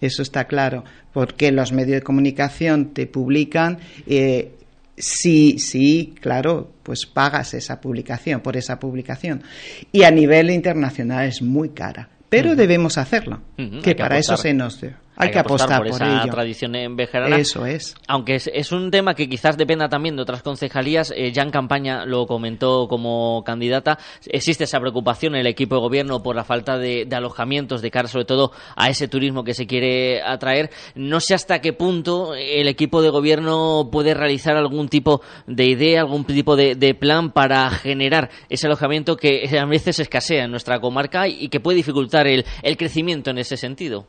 Eso 0.01 0.21
está 0.21 0.45
claro, 0.45 0.84
porque 1.19 1.51
los 1.51 1.73
medios 1.73 1.95
de 1.95 2.01
comunicación 2.01 2.93
te 2.93 3.05
publican. 3.05 3.77
Eh, 4.08 4.53
sí, 4.95 5.60
sí, 5.60 6.13
claro, 6.21 6.71
pues 6.82 7.05
pagas 7.05 7.53
esa 7.53 7.82
publicación, 7.82 8.39
por 8.39 8.55
esa 8.55 8.79
publicación. 8.79 9.43
Y 9.91 10.03
a 10.03 10.12
nivel 10.12 10.49
internacional 10.49 11.27
es 11.27 11.41
muy 11.41 11.71
cara, 11.71 12.08
pero 12.29 12.55
debemos 12.55 12.97
hacerlo, 12.97 13.41
que 13.84 13.95
para 13.95 14.17
eso 14.17 14.38
se 14.38 14.53
nos 14.53 14.79
hay, 15.19 15.32
que 15.32 15.39
apostar, 15.39 15.79
por, 15.79 15.89
por, 15.89 16.01
esa 16.01 16.23
ello. 16.23 16.32
tradición 16.32 16.75
en 16.75 16.95
bejarana. 16.95 17.38
Eso 17.38 17.65
es. 17.65 17.95
Aunque 18.08 18.36
es, 18.36 18.49
es 18.53 18.71
un 18.71 18.89
tema 18.89 19.13
que 19.13 19.27
quizás 19.27 19.58
dependa 19.58 19.89
también 19.89 20.15
de 20.15 20.21
otras 20.21 20.41
concejalías, 20.41 21.13
eh, 21.15 21.32
ya 21.32 21.43
en 21.43 21.51
campaña 21.51 22.05
lo 22.05 22.25
comentó 22.25 22.88
como 22.88 23.43
candidata, 23.45 23.99
existe 24.27 24.63
esa 24.63 24.79
preocupación 24.79 25.36
en 25.36 25.41
el 25.41 25.47
equipo 25.47 25.75
de 25.75 25.82
gobierno 25.82 26.23
por 26.23 26.36
la 26.36 26.45
falta 26.45 26.77
de, 26.77 27.05
de 27.05 27.15
alojamientos 27.15 27.82
de 27.82 27.91
cara 27.91 28.08
sobre 28.08 28.25
todo 28.25 28.51
a 28.75 28.89
ese 28.89 29.08
turismo 29.08 29.43
que 29.43 29.53
se 29.53 29.67
quiere 29.67 30.21
atraer. 30.21 30.69
No 30.95 31.19
sé 31.19 31.34
hasta 31.34 31.60
qué 31.60 31.73
punto 31.73 32.34
el 32.34 32.67
equipo 32.67 33.01
de 33.01 33.10
gobierno 33.10 33.89
puede 33.91 34.13
realizar 34.13 34.55
algún 34.55 34.88
tipo 34.88 35.21
de 35.47 35.65
idea, 35.65 36.01
algún 36.01 36.23
tipo 36.25 36.55
de, 36.55 36.75
de 36.75 36.95
plan 36.95 37.32
para 37.32 37.69
generar 37.69 38.29
ese 38.49 38.67
alojamiento 38.67 39.17
que 39.17 39.49
a 39.60 39.65
veces 39.65 39.99
escasea 39.99 40.45
en 40.45 40.51
nuestra 40.51 40.79
comarca 40.79 41.27
y 41.27 41.49
que 41.49 41.60
puede 41.60 41.77
dificultar 41.77 42.27
el, 42.27 42.45
el 42.63 42.77
crecimiento 42.77 43.32
en 43.32 43.39
ese 43.39 43.58
sentido. 43.58 44.08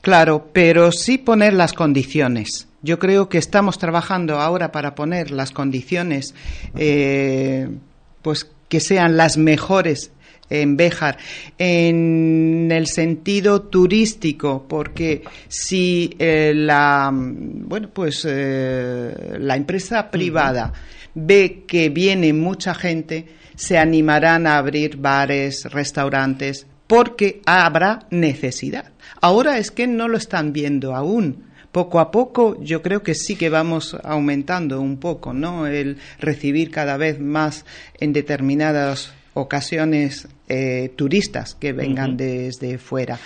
Claro, 0.00 0.48
pero 0.52 0.92
sí 0.92 1.18
poner 1.18 1.52
las 1.52 1.72
condiciones. 1.72 2.68
Yo 2.82 2.98
creo 2.98 3.28
que 3.28 3.38
estamos 3.38 3.78
trabajando 3.78 4.40
ahora 4.40 4.72
para 4.72 4.94
poner 4.94 5.30
las 5.30 5.50
condiciones, 5.50 6.34
eh, 6.76 7.68
pues 8.22 8.50
que 8.68 8.80
sean 8.80 9.16
las 9.16 9.36
mejores 9.36 10.12
en 10.50 10.76
Béjar, 10.76 11.16
en 11.58 12.68
el 12.72 12.86
sentido 12.88 13.62
turístico, 13.62 14.66
porque 14.68 15.22
si 15.48 16.14
eh, 16.18 16.52
la, 16.54 17.10
bueno, 17.12 17.88
pues 17.92 18.26
eh, 18.28 19.36
la 19.38 19.56
empresa 19.56 20.10
privada 20.10 20.72
ve 21.14 21.64
que 21.66 21.88
viene 21.88 22.32
mucha 22.32 22.74
gente, 22.74 23.26
se 23.54 23.78
animarán 23.78 24.46
a 24.46 24.58
abrir 24.58 24.96
bares, 24.96 25.64
restaurantes, 25.70 26.66
porque 26.86 27.40
habrá 27.46 28.00
necesidad. 28.10 28.92
Ahora 29.20 29.58
es 29.58 29.70
que 29.70 29.86
no 29.86 30.08
lo 30.08 30.16
están 30.16 30.52
viendo 30.52 30.94
aún. 30.94 31.44
Poco 31.72 32.00
a 32.00 32.10
poco 32.10 32.60
yo 32.62 32.82
creo 32.82 33.02
que 33.02 33.14
sí 33.14 33.36
que 33.36 33.48
vamos 33.48 33.96
aumentando 34.02 34.80
un 34.80 34.98
poco, 34.98 35.32
¿no? 35.32 35.66
El 35.66 35.98
recibir 36.18 36.70
cada 36.70 36.96
vez 36.96 37.20
más 37.20 37.64
en 38.00 38.12
determinadas 38.12 39.12
ocasiones 39.34 40.26
eh, 40.48 40.92
turistas 40.96 41.54
que 41.54 41.72
vengan 41.72 42.16
desde 42.16 42.78
fuera 42.78 43.18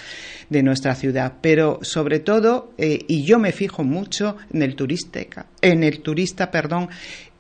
de 0.50 0.62
nuestra 0.62 0.94
ciudad, 0.94 1.35
pero 1.40 1.78
sobre 1.83 2.20
todo 2.20 2.74
eh, 2.76 2.98
y 3.09 3.24
yo 3.24 3.38
me 3.38 3.52
fijo 3.52 3.83
mucho 3.83 4.37
en 4.52 4.62
el 4.62 4.76
turista, 4.76 5.46
en 5.62 5.83
el 5.83 6.00
turista, 6.00 6.50
perdón, 6.50 6.90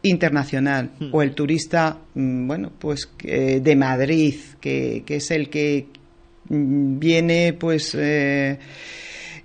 internacional 0.02 0.90
o 1.12 1.22
el 1.22 1.34
turista, 1.34 1.98
mm, 2.14 2.46
bueno, 2.46 2.72
pues 2.78 3.10
eh, 3.24 3.60
de 3.62 3.76
Madrid, 3.76 4.36
que, 4.60 5.02
que 5.04 5.16
es 5.16 5.30
el 5.30 5.50
que 5.50 5.88
viene, 6.48 7.52
pues 7.52 7.96
eh, 7.98 8.58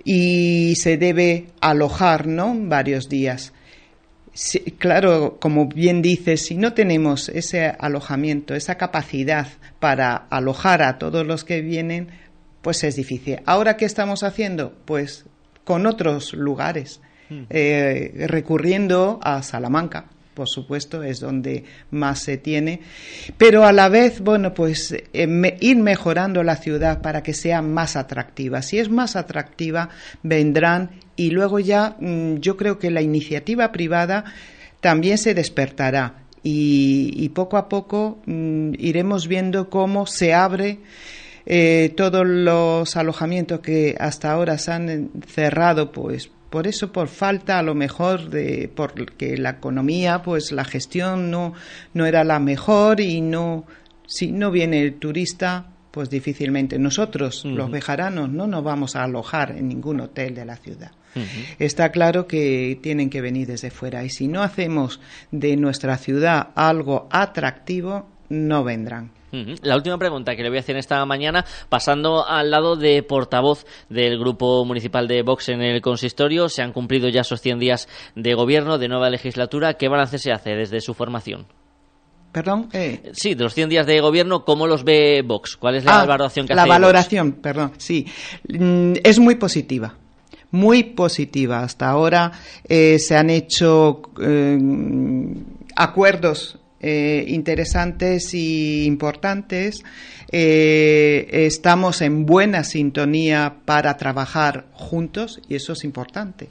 y 0.03 0.75
se 0.75 0.97
debe 0.97 1.47
alojar, 1.62 2.27
¿no? 2.27 2.55
Varios 2.55 3.09
días. 3.09 3.53
Sí, 4.33 4.59
claro, 4.77 5.38
como 5.39 5.67
bien 5.67 6.01
dices, 6.01 6.45
si 6.45 6.55
no 6.55 6.73
tenemos 6.73 7.29
ese 7.29 7.65
alojamiento, 7.65 8.55
esa 8.55 8.75
capacidad 8.75 9.47
para 9.79 10.15
alojar 10.15 10.81
a 10.81 10.97
todos 10.97 11.25
los 11.25 11.43
que 11.43 11.62
vienen, 11.62 12.09
pues 12.62 12.83
es 12.83 12.95
difícil. 12.95 13.39
Ahora, 13.45 13.75
¿qué 13.75 13.85
estamos 13.85 14.23
haciendo? 14.23 14.73
Pues 14.85 15.25
con 15.63 15.85
otros 15.85 16.33
lugares, 16.33 17.01
eh, 17.49 18.25
recurriendo 18.27 19.19
a 19.21 19.43
Salamanca, 19.43 20.05
por 20.39 20.47
supuesto, 20.47 21.04
es 21.04 21.19
donde 21.19 21.65
más 21.91 22.19
se 22.19 22.38
tiene, 22.38 22.80
pero 23.38 23.65
a 23.65 23.73
la 23.73 23.89
vez, 23.89 24.21
bueno, 24.21 24.54
pues 24.54 24.93
eh, 24.93 25.58
ir 25.60 25.75
mejorando 25.75 26.43
la 26.43 26.56
ciudad 26.56 27.02
para 27.02 27.23
que 27.23 27.34
sea 27.34 27.62
más 27.62 27.97
atractiva. 27.97 28.62
Si 28.62 28.80
es 28.80 28.89
más 28.89 29.17
atractiva, 29.17 29.89
vendrán 30.23 30.91
y 31.17 31.32
luego 31.32 31.60
ya 31.60 31.97
mm, 31.99 32.36
yo 32.36 32.56
creo 32.56 32.80
que 32.80 32.89
la 32.89 33.02
iniciativa 33.02 33.73
privada 33.73 34.23
también 34.80 35.17
se 35.17 35.34
despertará 35.34 36.23
y, 36.41 37.12
y 37.17 37.28
poco 37.28 37.58
a 37.58 37.67
poco 37.67 38.19
mm, 38.25 38.75
iremos 38.78 39.28
viendo 39.28 39.69
cómo 39.69 40.06
se 40.06 40.34
abre 40.34 40.80
eh, 41.45 41.93
todos 41.97 42.25
los 42.25 42.95
alojamientos 42.95 43.60
que 43.60 43.93
hasta 43.99 44.32
ahora 44.32 44.58
se 44.58 44.71
han 44.71 45.12
cerrado, 45.28 45.91
pues 45.91 46.32
por 46.49 46.67
eso, 46.67 46.91
por 46.91 47.07
falta 47.07 47.59
a 47.59 47.63
lo 47.63 47.75
mejor 47.75 48.29
de, 48.29 48.71
porque 48.73 49.38
la 49.38 49.51
economía, 49.51 50.21
pues 50.23 50.51
la 50.51 50.65
gestión 50.65 51.29
no, 51.29 51.53
no 51.93 52.05
era 52.05 52.23
la 52.23 52.39
mejor 52.39 52.99
y 52.99 53.21
no, 53.21 53.65
si 54.07 54.31
no 54.31 54.49
viene 54.49 54.81
el 54.81 54.95
turista, 54.95 55.67
pues 55.91 56.09
difícilmente 56.09 56.79
nosotros, 56.79 57.45
los 57.45 57.69
bejaranos, 57.69 58.29
no 58.29 58.47
nos 58.47 58.63
vamos 58.63 58.95
a 58.95 59.03
alojar 59.03 59.51
en 59.51 59.67
ningún 59.67 60.01
hotel 60.01 60.35
de 60.35 60.45
la 60.45 60.55
ciudad. 60.55 60.91
Está 61.57 61.91
claro 61.91 62.27
que 62.27 62.79
tienen 62.81 63.09
que 63.09 63.21
venir 63.21 63.47
desde 63.47 63.71
fuera 63.71 64.03
y 64.03 64.09
si 64.09 64.27
no 64.27 64.43
hacemos 64.43 64.99
de 65.31 65.57
nuestra 65.57 65.97
ciudad 65.97 66.49
algo 66.55 67.07
atractivo, 67.12 68.07
no 68.29 68.63
vendrán. 68.63 69.12
La 69.62 69.76
última 69.76 69.98
pregunta 69.98 70.36
que 70.36 70.44
le 70.44 70.50
voy 70.50 70.58
a 70.58 70.62
hacer 70.62 70.76
esta 70.78 71.06
mañana, 71.06 71.46
pasando 71.70 72.26
al 72.28 72.50
lado 72.52 72.76
de 72.76 73.04
portavoz 73.04 73.65
del 73.89 74.18
Grupo 74.20 74.65
Municipal 74.65 75.08
de 75.08 75.22
Vox 75.24 75.50
en 75.50 75.62
el 75.62 75.82
consistorio, 75.82 76.50
se 76.50 76.62
han 76.62 76.74
cumplido 76.74 77.10
ya 77.10 77.22
esos 77.22 77.42
100 77.42 77.60
días 77.60 77.88
de 78.15 78.34
gobierno, 78.34 78.78
de 78.78 78.88
nueva 78.88 79.10
legislatura. 79.10 79.76
¿Qué 79.76 79.88
balance 79.88 80.18
se 80.18 80.32
hace 80.32 80.52
desde 80.56 80.82
su 80.82 80.94
formación? 80.94 81.46
Perdón. 82.32 82.70
eh, 82.74 83.10
Sí, 83.13 83.34
de 83.34 83.44
los 83.44 83.56
100 83.56 83.70
días 83.70 83.88
de 83.88 84.00
gobierno, 84.02 84.46
¿cómo 84.46 84.68
los 84.68 84.84
ve 84.84 85.24
Vox? 85.26 85.58
¿Cuál 85.58 85.76
es 85.78 85.84
la 85.86 86.02
Ah, 86.02 86.06
valoración 86.06 86.46
que 86.48 86.54
la 86.54 86.62
hace 86.62 86.70
Vox? 86.70 86.80
valoración, 86.80 87.32
perdón, 87.34 87.72
sí, 87.78 88.06
Mm, 88.48 88.94
es 89.04 89.18
muy 89.18 89.34
positiva, 89.36 89.96
muy 90.52 90.84
positiva. 90.84 91.62
Hasta 91.63 91.89
ahora 91.89 92.32
eh, 92.68 93.00
se 93.00 93.15
han 93.18 93.32
hecho 93.32 94.04
eh, 94.22 94.60
acuerdos 95.76 96.59
eh, 96.80 97.26
interesantes 97.28 98.34
y 98.34 98.86
importantes. 98.86 99.84
Eh, 100.32 101.28
estamos 101.32 102.02
en 102.02 102.26
buena 102.26 102.63
sintonía 102.63 103.58
para 103.65 103.98
trabajar 103.98 104.68
juntos 104.74 105.42
y 105.48 105.56
eso 105.56 105.74
es 105.74 105.84
importante. 105.84 106.50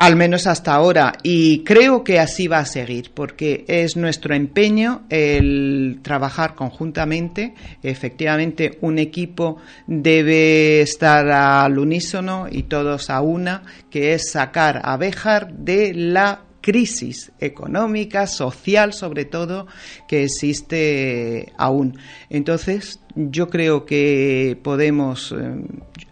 Al 0.00 0.16
menos 0.16 0.46
hasta 0.46 0.72
ahora. 0.72 1.12
Y 1.22 1.62
creo 1.62 2.02
que 2.04 2.18
así 2.18 2.48
va 2.48 2.60
a 2.60 2.64
seguir, 2.64 3.10
porque 3.12 3.66
es 3.68 3.96
nuestro 3.96 4.34
empeño 4.34 5.02
el 5.10 6.00
trabajar 6.02 6.54
conjuntamente. 6.54 7.54
Efectivamente, 7.82 8.78
un 8.80 8.98
equipo 8.98 9.58
debe 9.86 10.80
estar 10.80 11.28
al 11.30 11.78
unísono 11.78 12.46
y 12.50 12.62
todos 12.62 13.10
a 13.10 13.20
una, 13.20 13.62
que 13.90 14.14
es 14.14 14.30
sacar 14.30 14.80
a 14.84 14.96
Béjar 14.96 15.52
de 15.52 15.92
la 15.92 16.44
crisis 16.60 17.32
económica, 17.40 18.26
social 18.26 18.92
sobre 18.92 19.24
todo, 19.24 19.66
que 20.08 20.24
existe 20.24 21.52
aún. 21.56 21.98
Entonces, 22.28 23.00
yo 23.14 23.48
creo 23.48 23.86
que 23.86 24.58
podemos, 24.62 25.32
eh, 25.32 25.62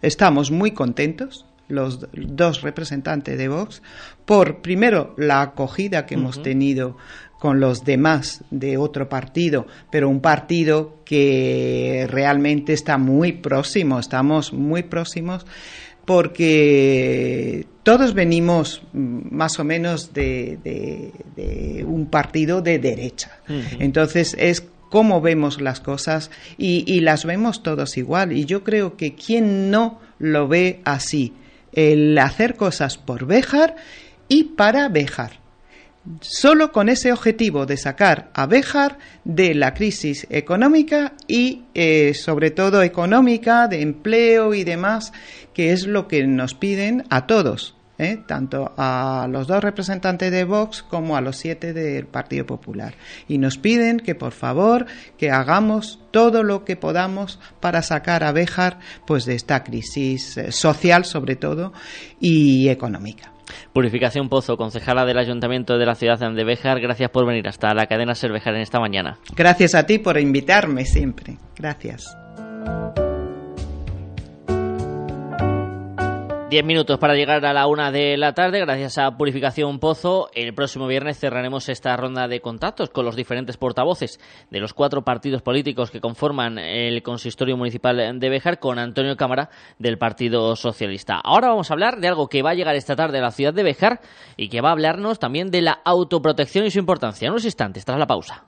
estamos 0.02 0.50
muy 0.50 0.72
contentos 0.72 1.44
los 1.68 2.06
dos 2.12 2.62
representantes 2.62 3.36
de 3.36 3.48
Vox 3.48 3.82
por 4.24 4.62
primero 4.62 5.14
la 5.18 5.42
acogida 5.42 6.06
que 6.06 6.14
hemos 6.14 6.42
tenido 6.42 6.96
con 7.38 7.60
los 7.60 7.84
demás 7.84 8.42
de 8.50 8.78
otro 8.78 9.08
partido, 9.08 9.66
pero 9.90 10.08
un 10.08 10.20
partido 10.20 10.98
que 11.04 12.06
realmente 12.10 12.72
está 12.72 12.98
muy 12.98 13.32
próximo, 13.32 13.98
estamos 14.00 14.52
muy 14.52 14.82
próximos 14.82 15.46
porque 16.08 17.66
todos 17.82 18.14
venimos 18.14 18.82
mm, 18.92 19.34
más 19.34 19.58
o 19.60 19.64
menos 19.64 20.12
de, 20.14 20.58
de- 20.64 21.12
de 21.36 21.84
un 21.84 22.06
partido 22.06 22.60
de 22.62 22.78
derecha. 22.78 23.38
Entonces 23.78 24.34
es 24.38 24.64
cómo 24.90 25.20
vemos 25.20 25.60
las 25.60 25.80
cosas 25.80 26.30
y, 26.56 26.84
y 26.86 27.00
las 27.00 27.24
vemos 27.24 27.62
todos 27.62 27.96
igual. 27.96 28.32
Y 28.32 28.44
yo 28.44 28.64
creo 28.64 28.96
que 28.96 29.14
quien 29.14 29.70
no 29.70 30.00
lo 30.18 30.48
ve 30.48 30.80
así, 30.84 31.32
el 31.72 32.16
hacer 32.18 32.56
cosas 32.56 32.98
por 32.98 33.26
Béjar 33.26 33.76
y 34.28 34.44
para 34.44 34.88
Béjar. 34.88 35.37
Solo 36.20 36.72
con 36.72 36.88
ese 36.88 37.12
objetivo 37.12 37.66
de 37.66 37.76
sacar 37.76 38.30
a 38.34 38.46
Béjar 38.46 38.98
de 39.24 39.54
la 39.54 39.74
crisis 39.74 40.26
económica 40.30 41.14
y 41.26 41.64
eh, 41.74 42.14
sobre 42.14 42.50
todo 42.50 42.82
económica, 42.82 43.68
de 43.68 43.82
empleo 43.82 44.54
y 44.54 44.64
demás, 44.64 45.12
que 45.54 45.72
es 45.72 45.86
lo 45.86 46.08
que 46.08 46.26
nos 46.26 46.54
piden 46.54 47.04
a 47.10 47.26
todos. 47.26 47.74
¿eh? 47.98 48.22
tanto 48.26 48.72
a 48.76 49.26
los 49.28 49.46
dos 49.46 49.62
representantes 49.62 50.30
de 50.30 50.44
Vox 50.44 50.82
como 50.82 51.16
a 51.16 51.20
los 51.20 51.36
siete 51.36 51.72
del 51.72 52.06
Partido 52.06 52.46
Popular. 52.46 52.94
Y 53.26 53.38
nos 53.38 53.58
piden 53.58 53.98
que 53.98 54.14
por 54.14 54.32
favor 54.32 54.86
que 55.18 55.30
hagamos 55.30 56.00
todo 56.10 56.42
lo 56.42 56.64
que 56.64 56.76
podamos 56.76 57.38
para 57.60 57.82
sacar 57.82 58.24
a 58.24 58.32
Béjar 58.32 58.78
pues 59.06 59.24
de 59.24 59.34
esta 59.34 59.64
crisis 59.64 60.36
eh, 60.36 60.52
social 60.52 61.04
sobre 61.04 61.36
todo 61.36 61.72
y 62.20 62.68
económica. 62.68 63.32
Purificación 63.72 64.28
Pozo, 64.28 64.56
concejala 64.56 65.04
del 65.04 65.18
Ayuntamiento 65.18 65.78
de 65.78 65.86
la 65.86 65.94
ciudad 65.94 66.18
de 66.18 66.44
Béjar, 66.44 66.80
gracias 66.80 67.10
por 67.10 67.26
venir 67.26 67.48
hasta 67.48 67.74
la 67.74 67.86
cadena 67.86 68.14
Ser 68.14 68.32
Béjar 68.32 68.54
en 68.54 68.62
esta 68.62 68.80
mañana. 68.80 69.18
Gracias 69.34 69.74
a 69.74 69.86
ti 69.86 69.98
por 69.98 70.18
invitarme 70.18 70.84
siempre. 70.84 71.38
Gracias. 71.56 72.16
Diez 76.50 76.64
minutos 76.64 76.98
para 76.98 77.14
llegar 77.14 77.44
a 77.44 77.52
la 77.52 77.66
una 77.66 77.92
de 77.92 78.16
la 78.16 78.32
tarde, 78.32 78.60
gracias 78.60 78.96
a 78.96 79.18
Purificación 79.18 79.78
Pozo. 79.78 80.30
El 80.32 80.54
próximo 80.54 80.86
viernes 80.86 81.18
cerraremos 81.18 81.68
esta 81.68 81.94
ronda 81.94 82.26
de 82.26 82.40
contactos 82.40 82.88
con 82.88 83.04
los 83.04 83.16
diferentes 83.16 83.58
portavoces 83.58 84.18
de 84.50 84.58
los 84.58 84.72
cuatro 84.72 85.04
partidos 85.04 85.42
políticos 85.42 85.90
que 85.90 86.00
conforman 86.00 86.58
el 86.58 87.02
consistorio 87.02 87.58
municipal 87.58 88.18
de 88.18 88.28
Béjar 88.30 88.60
con 88.60 88.78
Antonio 88.78 89.14
Cámara 89.18 89.50
del 89.78 89.98
Partido 89.98 90.56
Socialista. 90.56 91.20
Ahora 91.22 91.48
vamos 91.48 91.70
a 91.70 91.74
hablar 91.74 92.00
de 92.00 92.08
algo 92.08 92.28
que 92.28 92.40
va 92.40 92.52
a 92.52 92.54
llegar 92.54 92.76
esta 92.76 92.96
tarde 92.96 93.18
a 93.18 93.22
la 93.22 93.30
ciudad 93.30 93.52
de 93.52 93.64
Béjar 93.64 94.00
y 94.38 94.48
que 94.48 94.62
va 94.62 94.70
a 94.70 94.72
hablarnos 94.72 95.18
también 95.18 95.50
de 95.50 95.60
la 95.60 95.78
autoprotección 95.84 96.64
y 96.64 96.70
su 96.70 96.78
importancia. 96.78 97.26
En 97.26 97.32
unos 97.32 97.44
instantes, 97.44 97.84
tras 97.84 97.98
la 97.98 98.06
pausa. 98.06 98.47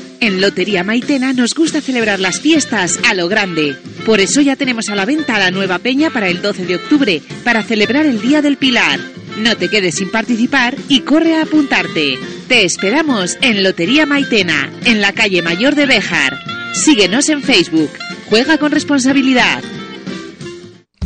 En 0.21 0.39
Lotería 0.39 0.83
Maitena 0.83 1.33
nos 1.33 1.55
gusta 1.55 1.81
celebrar 1.81 2.19
las 2.19 2.39
fiestas 2.39 2.99
a 3.09 3.15
lo 3.15 3.27
grande. 3.27 3.75
Por 4.05 4.19
eso 4.19 4.39
ya 4.39 4.55
tenemos 4.55 4.87
a 4.89 4.95
la 4.95 5.03
venta 5.03 5.39
la 5.39 5.49
nueva 5.49 5.79
peña 5.79 6.11
para 6.11 6.29
el 6.29 6.43
12 6.43 6.67
de 6.67 6.75
octubre, 6.75 7.23
para 7.43 7.63
celebrar 7.63 8.05
el 8.05 8.21
Día 8.21 8.43
del 8.43 8.57
Pilar. 8.57 8.99
No 9.39 9.57
te 9.57 9.67
quedes 9.67 9.95
sin 9.95 10.11
participar 10.11 10.75
y 10.87 10.99
corre 10.99 11.37
a 11.37 11.41
apuntarte. 11.41 12.19
Te 12.47 12.63
esperamos 12.63 13.39
en 13.41 13.63
Lotería 13.63 14.05
Maitena, 14.05 14.71
en 14.85 15.01
la 15.01 15.11
calle 15.11 15.41
Mayor 15.41 15.73
de 15.73 15.87
Béjar. 15.87 16.37
Síguenos 16.75 17.27
en 17.29 17.41
Facebook. 17.41 17.89
Juega 18.29 18.59
con 18.59 18.71
responsabilidad. 18.71 19.63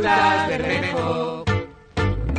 Frutas 0.00 0.48
Bermejo. 0.48 1.44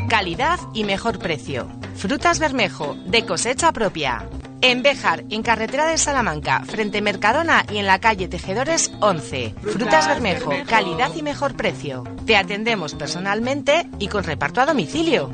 Calidad 0.10 0.60
y 0.74 0.84
mejor 0.84 1.20
precio. 1.20 1.68
Frutas 1.96 2.40
Bermejo, 2.40 2.98
de 3.06 3.24
cosecha 3.24 3.72
propia. 3.72 4.28
En 4.62 4.82
Béjar, 4.82 5.26
en 5.30 5.44
carretera 5.44 5.86
de 5.86 6.00
Salamanca, 6.00 6.64
frente 6.66 7.04
Mercadona 7.04 7.64
y 7.72 7.78
en 7.78 7.86
la 7.86 8.00
calle 8.00 8.28
Tejedores 8.28 8.92
11. 9.00 9.54
Frutas 9.62 10.08
Bermejo, 10.08 10.52
calidad 10.68 11.12
y 11.16 11.22
mejor 11.22 11.56
precio. 11.56 12.04
Te 12.26 12.36
atendemos 12.36 12.96
personalmente 12.96 13.88
y 14.00 14.08
con 14.08 14.24
reparto 14.24 14.60
a 14.62 14.66
domicilio. 14.66 15.30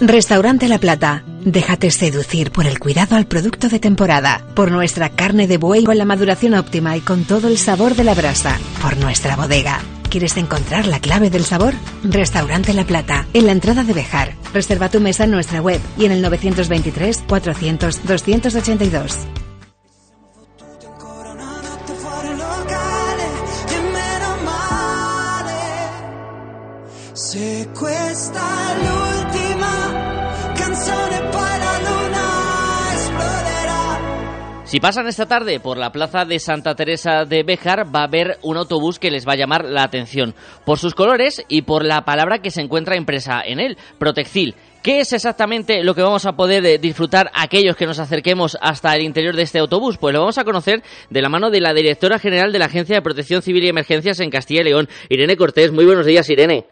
Restaurante 0.00 0.68
La 0.68 0.78
Plata. 0.78 1.22
Déjate 1.44 1.90
seducir 1.90 2.50
por 2.50 2.66
el 2.66 2.78
cuidado 2.78 3.16
al 3.16 3.26
producto 3.26 3.68
de 3.68 3.78
temporada, 3.78 4.46
por 4.56 4.70
nuestra 4.70 5.10
carne 5.10 5.46
de 5.46 5.58
buey 5.58 5.84
con 5.84 5.98
la 5.98 6.06
maduración 6.06 6.54
óptima 6.54 6.96
y 6.96 7.02
con 7.02 7.24
todo 7.24 7.48
el 7.48 7.58
sabor 7.58 7.94
de 7.94 8.04
la 8.04 8.14
brasa, 8.14 8.58
por 8.80 8.96
nuestra 8.96 9.36
bodega. 9.36 9.80
¿Quieres 10.10 10.36
encontrar 10.36 10.88
la 10.88 10.98
clave 10.98 11.30
del 11.30 11.44
sabor? 11.44 11.72
Restaurante 12.02 12.74
La 12.74 12.84
Plata, 12.84 13.28
en 13.32 13.46
la 13.46 13.52
entrada 13.52 13.84
de 13.84 13.92
Bejar. 13.92 14.34
Reserva 14.52 14.88
tu 14.88 14.98
mesa 14.98 15.22
en 15.22 15.30
nuestra 15.30 15.62
web 15.62 15.80
y 15.96 16.04
en 16.04 16.10
el 16.10 16.20
923 16.20 17.22
400 17.28 18.04
282. 18.04 19.18
Se 27.14 27.68
questa 27.78 28.89
Si 34.70 34.78
pasan 34.78 35.08
esta 35.08 35.26
tarde 35.26 35.58
por 35.58 35.78
la 35.78 35.90
plaza 35.90 36.24
de 36.24 36.38
Santa 36.38 36.76
Teresa 36.76 37.24
de 37.24 37.42
Béjar, 37.42 37.92
va 37.92 38.02
a 38.02 38.04
haber 38.04 38.38
un 38.42 38.56
autobús 38.56 39.00
que 39.00 39.10
les 39.10 39.26
va 39.26 39.32
a 39.32 39.36
llamar 39.36 39.64
la 39.64 39.82
atención 39.82 40.32
por 40.64 40.78
sus 40.78 40.94
colores 40.94 41.44
y 41.48 41.62
por 41.62 41.84
la 41.84 42.04
palabra 42.04 42.38
que 42.38 42.52
se 42.52 42.60
encuentra 42.60 42.96
impresa 42.96 43.42
en 43.44 43.58
él, 43.58 43.76
Protexil. 43.98 44.54
¿Qué 44.80 45.00
es 45.00 45.12
exactamente 45.12 45.82
lo 45.82 45.96
que 45.96 46.02
vamos 46.02 46.24
a 46.24 46.36
poder 46.36 46.64
eh, 46.64 46.78
disfrutar 46.78 47.32
aquellos 47.34 47.74
que 47.74 47.84
nos 47.84 47.98
acerquemos 47.98 48.56
hasta 48.60 48.94
el 48.94 49.02
interior 49.02 49.34
de 49.34 49.42
este 49.42 49.58
autobús? 49.58 49.98
Pues 49.98 50.14
lo 50.14 50.20
vamos 50.20 50.38
a 50.38 50.44
conocer 50.44 50.84
de 51.10 51.20
la 51.20 51.28
mano 51.28 51.50
de 51.50 51.60
la 51.60 51.74
directora 51.74 52.20
general 52.20 52.52
de 52.52 52.60
la 52.60 52.66
Agencia 52.66 52.94
de 52.94 53.02
Protección 53.02 53.42
Civil 53.42 53.64
y 53.64 53.70
Emergencias 53.70 54.20
en 54.20 54.30
Castilla 54.30 54.60
y 54.60 54.64
León, 54.66 54.88
Irene 55.08 55.36
Cortés. 55.36 55.72
Muy 55.72 55.84
buenos 55.84 56.06
días, 56.06 56.30
Irene. 56.30 56.64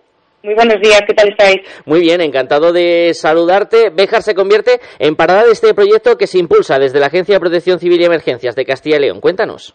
Muy 0.43 0.55
buenos 0.55 0.81
días, 0.81 1.03
¿qué 1.05 1.15
tal 1.15 1.31
estáis? 1.31 1.63
Muy 1.85 2.01
bien, 2.01 2.21
encantado 2.21 2.73
de 2.73 3.13
saludarte. 3.13 3.91
Béjar 3.91 4.23
se 4.23 4.37
convierte 4.37 4.79
en 5.01 5.17
parada 5.17 5.45
de 5.45 5.51
este 5.51 5.75
proyecto 5.75 6.17
que 6.17 6.29
se 6.29 6.39
impulsa 6.39 6.79
desde 6.79 7.01
la 7.01 7.07
Agencia 7.07 7.35
de 7.35 7.41
Protección 7.41 7.81
Civil 7.81 8.01
y 8.01 8.05
Emergencias 8.05 8.55
de 8.55 8.65
Castilla 8.65 8.99
y 8.99 9.01
León. 9.01 9.21
Cuéntanos. 9.21 9.75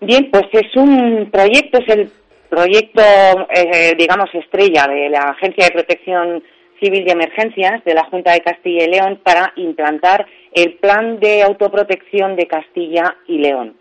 Bien, 0.00 0.30
pues 0.30 0.44
es 0.52 0.76
un 0.76 1.30
proyecto, 1.32 1.78
es 1.78 1.88
el 1.88 2.10
proyecto, 2.50 3.00
eh, 3.00 3.94
digamos, 3.96 4.28
estrella 4.34 4.86
de 4.88 5.08
la 5.08 5.30
Agencia 5.30 5.64
de 5.64 5.70
Protección 5.70 6.42
Civil 6.78 7.04
y 7.06 7.10
Emergencias 7.10 7.82
de 7.84 7.94
la 7.94 8.04
Junta 8.04 8.32
de 8.32 8.40
Castilla 8.40 8.84
y 8.84 8.90
León 8.90 9.20
para 9.24 9.54
implantar 9.56 10.26
el 10.52 10.74
Plan 10.74 11.18
de 11.18 11.42
Autoprotección 11.44 12.36
de 12.36 12.46
Castilla 12.46 13.16
y 13.26 13.38
León. 13.38 13.76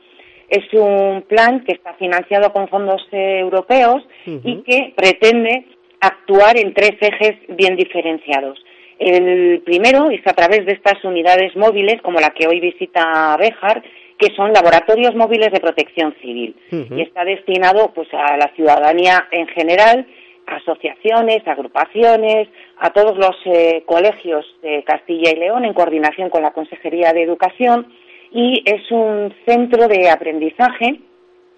Es 0.48 0.72
un 0.74 1.24
plan 1.28 1.66
que 1.66 1.74
está 1.74 1.94
financiado 1.96 2.54
con 2.54 2.70
fondos 2.70 3.02
eh, 3.12 3.40
europeos 3.40 4.04
y 4.26 4.64
que 4.64 4.94
pretende 4.96 5.66
actuar 6.02 6.58
en 6.58 6.74
tres 6.74 6.94
ejes 7.00 7.36
bien 7.50 7.76
diferenciados. 7.76 8.60
El 9.00 9.62
primero 9.62 10.12
es 10.12 10.22
a 10.28 10.34
través 10.34 10.66
de 10.66 10.74
estas 10.74 11.04
unidades 11.04 11.56
móviles, 11.56 12.02
como 12.02 12.20
la 12.20 12.32
que 12.32 12.48
hoy 12.48 12.60
visita 12.60 13.36
Béjar, 13.38 13.82
que 14.18 14.36
son 14.36 14.54
laboratorios 14.54 15.16
móviles 15.16 15.52
de 15.52 15.60
protección 15.60 16.14
civil. 16.22 16.56
Y 16.72 17.02
está 17.02 17.26
destinado 17.26 17.92
pues, 17.96 18.08
a 18.14 18.38
la 18.38 18.52
ciudadanía 18.56 19.28
en 19.32 19.48
general, 19.48 20.06
asociaciones, 20.46 21.48
agrupaciones, 21.48 22.48
a 22.78 22.92
todos 22.92 23.18
los 23.18 23.36
eh, 23.46 23.84
colegios 23.88 24.46
de 24.62 24.84
Castilla 24.84 25.32
y 25.32 25.40
León, 25.40 25.66
en 25.66 25.74
coordinación 25.74 26.30
con 26.30 26.44
la 26.44 26.52
Consejería 26.52 27.14
de 27.14 27.24
Educación, 27.24 27.88
y 28.32 28.62
es 28.66 28.92
un 28.92 29.34
centro 29.48 29.88
de 29.88 30.10
aprendizaje 30.10 31.00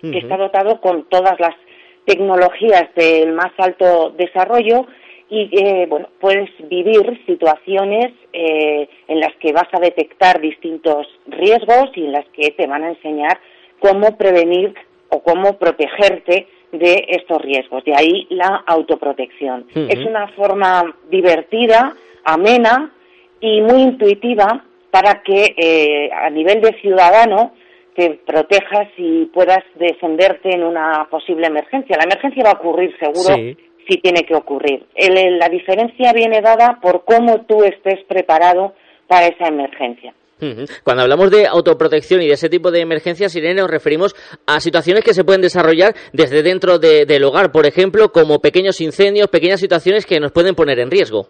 que 0.02 0.18
está 0.18 0.36
dotado 0.36 0.82
con 0.82 1.06
todas 1.06 1.40
las 1.40 1.56
tecnologías 2.06 2.94
del 2.96 3.34
más 3.34 3.52
alto 3.58 4.14
desarrollo 4.18 4.86
y 5.30 5.50
eh, 5.52 5.86
bueno 5.90 6.10
puedes 6.20 6.50
vivir 6.68 7.22
situaciones 7.26 8.14
eh, 8.34 8.88
en 9.08 9.20
las 9.20 9.34
que 9.38 9.52
vas 9.52 9.68
a 9.72 9.80
detectar 9.80 10.40
distintos 10.42 11.08
riesgos 11.28 11.90
y 11.96 12.06
en 12.06 12.12
las 12.12 12.26
que 12.30 12.52
te 12.52 12.68
van 12.68 12.84
a 12.84 12.90
enseñar 12.90 13.40
cómo 13.80 14.18
prevenir 14.18 14.74
o 15.10 15.22
cómo 15.22 15.58
protegerte 15.58 16.48
de 16.72 17.06
estos 17.10 17.42
riesgos. 17.42 17.84
De 17.86 17.96
ahí 17.96 18.26
la 18.30 18.64
autoprotección. 18.66 19.68
Es 19.76 20.00
una 20.06 20.28
forma 20.30 20.96
divertida, 21.10 21.96
amena 22.26 22.92
y 23.40 23.62
muy 23.62 23.82
intuitiva 23.82 24.66
para 24.90 25.22
que 25.22 25.54
eh, 25.58 26.10
a 26.14 26.30
nivel 26.30 26.62
de 26.62 26.74
ciudadano 26.80 27.54
te 27.96 28.20
protejas 28.26 28.88
y 28.98 29.26
puedas 29.26 29.64
defenderte 29.76 30.54
en 30.54 30.64
una 30.64 31.08
posible 31.10 31.48
emergencia. 31.48 31.96
La 31.98 32.06
emergencia 32.06 32.44
va 32.44 32.52
a 32.52 32.60
ocurrir 32.60 32.92
seguro 33.00 33.36
Sí. 33.36 33.58
si 33.88 33.98
tiene 33.98 34.22
que 34.24 34.36
ocurrir. 34.36 34.86
El- 34.96 35.38
la 35.38 35.50
diferencia 35.50 36.14
viene 36.14 36.42
dada 36.42 36.80
por 36.82 37.04
cómo 37.06 37.46
tú 37.46 37.64
estés 37.64 38.04
preparado 38.08 38.74
para 39.08 39.28
esa 39.28 39.48
emergencia. 39.48 40.14
Cuando 40.84 41.04
hablamos 41.04 41.32
de 41.32 41.48
autoprotección 41.48 42.22
y 42.22 42.28
de 42.28 42.34
ese 42.34 42.50
tipo 42.50 42.70
de 42.70 42.82
emergencias, 42.82 43.34
Irene, 43.34 43.62
nos 43.62 43.72
referimos 43.72 44.14
a 44.46 44.60
situaciones 44.60 45.02
que 45.06 45.14
se 45.14 45.24
pueden 45.24 45.42
desarrollar 45.42 45.94
desde 46.12 46.44
dentro 46.44 46.80
de- 46.80 47.06
del 47.06 47.24
hogar, 47.24 47.52
por 47.54 47.66
ejemplo, 47.66 48.12
como 48.12 48.40
pequeños 48.40 48.82
incendios, 48.82 49.28
pequeñas 49.30 49.62
situaciones 49.62 50.06
que 50.06 50.20
nos 50.20 50.34
pueden 50.34 50.54
poner 50.54 50.80
en 50.80 50.92
riesgo. 50.92 51.28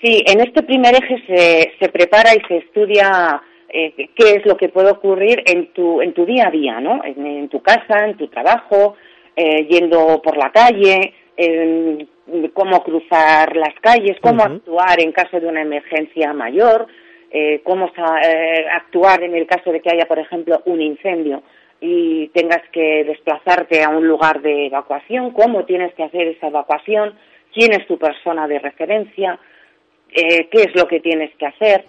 Sí, 0.00 0.22
en 0.24 0.40
este 0.40 0.62
primer 0.62 0.94
eje 0.94 1.16
se, 1.26 1.72
se 1.80 1.88
prepara 1.88 2.30
y 2.32 2.40
se 2.46 2.58
estudia 2.58 3.42
eh, 3.68 3.92
qué 4.14 4.30
es 4.36 4.46
lo 4.46 4.56
que 4.56 4.68
puede 4.68 4.90
ocurrir 4.90 5.42
en 5.46 5.72
tu, 5.72 6.00
en 6.00 6.14
tu 6.14 6.24
día 6.24 6.48
a 6.48 6.50
día, 6.50 6.80
¿no? 6.80 7.04
En, 7.04 7.26
en 7.26 7.48
tu 7.48 7.60
casa, 7.60 8.06
en 8.06 8.16
tu 8.16 8.28
trabajo, 8.28 8.96
eh, 9.36 9.66
yendo 9.68 10.20
por 10.22 10.36
la 10.36 10.50
calle, 10.50 11.14
en 11.36 12.08
cómo 12.52 12.82
cruzar 12.82 13.56
las 13.56 13.74
calles, 13.80 14.18
cómo 14.20 14.42
actuar 14.42 15.00
en 15.00 15.12
caso 15.12 15.38
de 15.38 15.46
una 15.46 15.62
emergencia 15.62 16.32
mayor, 16.32 16.86
eh, 17.30 17.60
cómo 17.62 17.86
eh, 17.86 18.66
actuar 18.72 19.22
en 19.22 19.34
el 19.34 19.46
caso 19.46 19.70
de 19.70 19.80
que 19.80 19.90
haya, 19.90 20.06
por 20.06 20.18
ejemplo, 20.18 20.62
un 20.66 20.80
incendio 20.80 21.42
y 21.80 22.28
tengas 22.28 22.62
que 22.72 23.04
desplazarte 23.04 23.84
a 23.84 23.90
un 23.90 24.06
lugar 24.06 24.42
de 24.42 24.66
evacuación, 24.66 25.30
cómo 25.32 25.64
tienes 25.64 25.94
que 25.94 26.02
hacer 26.02 26.26
esa 26.26 26.48
evacuación, 26.48 27.14
quién 27.54 27.72
es 27.72 27.86
tu 27.86 27.98
persona 27.98 28.48
de 28.48 28.58
referencia, 28.58 29.38
eh, 30.10 30.48
qué 30.50 30.62
es 30.62 30.74
lo 30.74 30.88
que 30.88 31.00
tienes 31.00 31.30
que 31.36 31.46
hacer. 31.46 31.84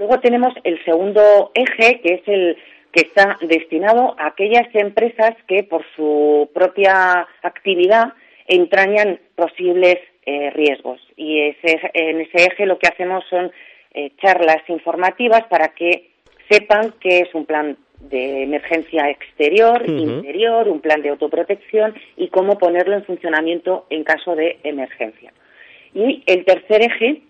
Luego 0.00 0.18
tenemos 0.18 0.54
el 0.64 0.82
segundo 0.82 1.52
eje, 1.54 2.00
que 2.00 2.14
es 2.14 2.22
el 2.26 2.56
que 2.90 3.02
está 3.02 3.36
destinado 3.42 4.16
a 4.18 4.28
aquellas 4.28 4.66
empresas 4.74 5.32
que 5.46 5.62
por 5.62 5.84
su 5.94 6.50
propia 6.54 7.28
actividad 7.42 8.14
entrañan 8.48 9.20
posibles 9.36 9.98
eh, 10.24 10.48
riesgos. 10.50 11.00
Y 11.16 11.40
ese- 11.40 11.90
en 11.92 12.22
ese 12.22 12.44
eje 12.46 12.64
lo 12.64 12.78
que 12.78 12.88
hacemos 12.88 13.24
son 13.28 13.52
eh, 13.92 14.10
charlas 14.22 14.62
informativas 14.68 15.42
para 15.50 15.68
que 15.68 16.10
sepan 16.48 16.94
qué 17.00 17.18
es 17.20 17.34
un 17.34 17.44
plan 17.44 17.76
de 18.00 18.44
emergencia 18.44 19.10
exterior, 19.10 19.82
interior, 19.86 20.66
un 20.68 20.80
plan 20.80 21.02
de 21.02 21.10
autoprotección 21.10 21.94
y 22.16 22.28
cómo 22.28 22.56
ponerlo 22.58 22.94
en 22.96 23.04
funcionamiento 23.04 23.86
en 23.90 24.02
caso 24.04 24.34
de 24.34 24.58
emergencia. 24.64 25.32
Y 25.94 26.22
el 26.26 26.44
tercer 26.46 26.82
eje 26.82 27.20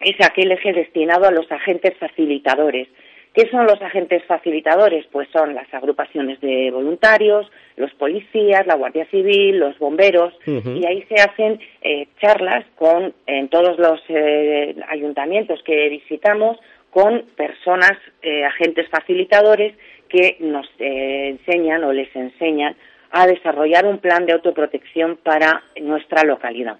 es 0.00 0.16
aquel 0.20 0.52
eje 0.52 0.72
destinado 0.72 1.26
a 1.26 1.30
los 1.30 1.50
agentes 1.50 1.96
facilitadores. 1.98 2.88
¿Qué 3.36 3.50
son 3.50 3.66
los 3.66 3.80
agentes 3.82 4.24
facilitadores? 4.24 5.04
Pues 5.12 5.28
son 5.30 5.54
las 5.54 5.72
agrupaciones 5.74 6.40
de 6.40 6.70
voluntarios, 6.70 7.46
los 7.76 7.92
policías, 7.94 8.66
la 8.66 8.76
Guardia 8.76 9.04
Civil, 9.10 9.58
los 9.58 9.78
bomberos, 9.78 10.32
y 10.46 10.86
ahí 10.86 11.02
se 11.02 11.16
hacen 11.16 11.60
eh, 11.82 12.08
charlas 12.18 12.64
con 12.76 13.12
en 13.26 13.48
todos 13.48 13.78
los 13.78 14.00
eh, 14.08 14.74
ayuntamientos 14.88 15.62
que 15.64 15.90
visitamos 15.90 16.56
con 16.90 17.26
personas, 17.36 17.92
eh, 18.22 18.42
agentes 18.46 18.88
facilitadores 18.88 19.74
que 20.08 20.38
nos 20.40 20.66
eh, 20.78 21.28
enseñan 21.28 21.84
o 21.84 21.92
les 21.92 22.08
enseñan 22.16 22.74
a 23.10 23.26
desarrollar 23.26 23.84
un 23.84 23.98
plan 23.98 24.24
de 24.24 24.32
autoprotección 24.32 25.18
para 25.22 25.62
nuestra 25.78 26.24
localidad. 26.24 26.78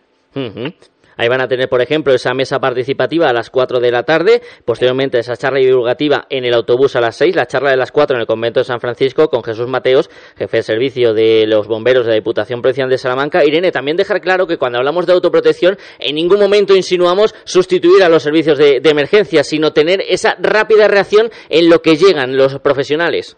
Ahí 1.17 1.29
van 1.29 1.41
a 1.41 1.49
tener, 1.49 1.69
por 1.69 1.81
ejemplo, 1.81 2.13
esa 2.13 2.35
mesa 2.35 2.59
participativa 2.59 3.29
a 3.29 3.33
las 3.33 3.51
4 3.51 3.81
de 3.81 3.91
la 3.91 4.03
tarde, 4.03 4.43
posteriormente 4.65 5.19
esa 5.19 5.37
charla 5.37 5.61
divulgativa 5.61 6.27
en 6.31 6.45
el 6.45 6.55
autobús 6.55 6.97
a 6.97 7.01
las 7.01 7.17
6, 7.17 7.35
la 7.35 7.47
charla 7.47 7.71
de 7.71 7.77
las 7.77 7.93
4 7.93 8.17
en 8.17 8.21
el 8.21 8.27
convento 8.27 8.61
de 8.61 8.65
San 8.65 8.81
Francisco 8.81 9.29
con 9.29 9.43
Jesús 9.43 9.69
Mateos, 9.69 10.11
jefe 10.37 10.59
de 10.59 10.63
servicio 10.63 11.15
de 11.15 11.47
los 11.47 11.69
bomberos 11.69 12.05
de 12.05 12.11
la 12.11 12.17
Diputación 12.17 12.61
Provincial 12.61 12.91
de 12.91 12.99
Salamanca. 12.99 13.45
Irene, 13.45 13.71
también 13.71 13.97
dejar 13.97 14.21
claro 14.21 14.47
que 14.47 14.59
cuando 14.59 14.79
hablamos 14.79 15.07
de 15.07 15.13
autoprotección, 15.13 15.77
en 15.99 16.15
ningún 16.15 16.39
momento 16.39 16.77
insinuamos 16.77 17.35
sustituir 17.45 18.03
a 18.03 18.09
los 18.09 18.23
servicios 18.23 18.59
de, 18.59 18.81
de 18.81 18.91
emergencia, 18.91 19.43
sino 19.43 19.73
tener 19.73 20.01
esa 20.07 20.37
rápida 20.39 20.89
reacción 20.89 21.31
en 21.49 21.71
lo 21.71 21.81
que 21.81 21.97
llegan 21.97 22.37
los 22.37 22.59
profesionales. 22.61 23.37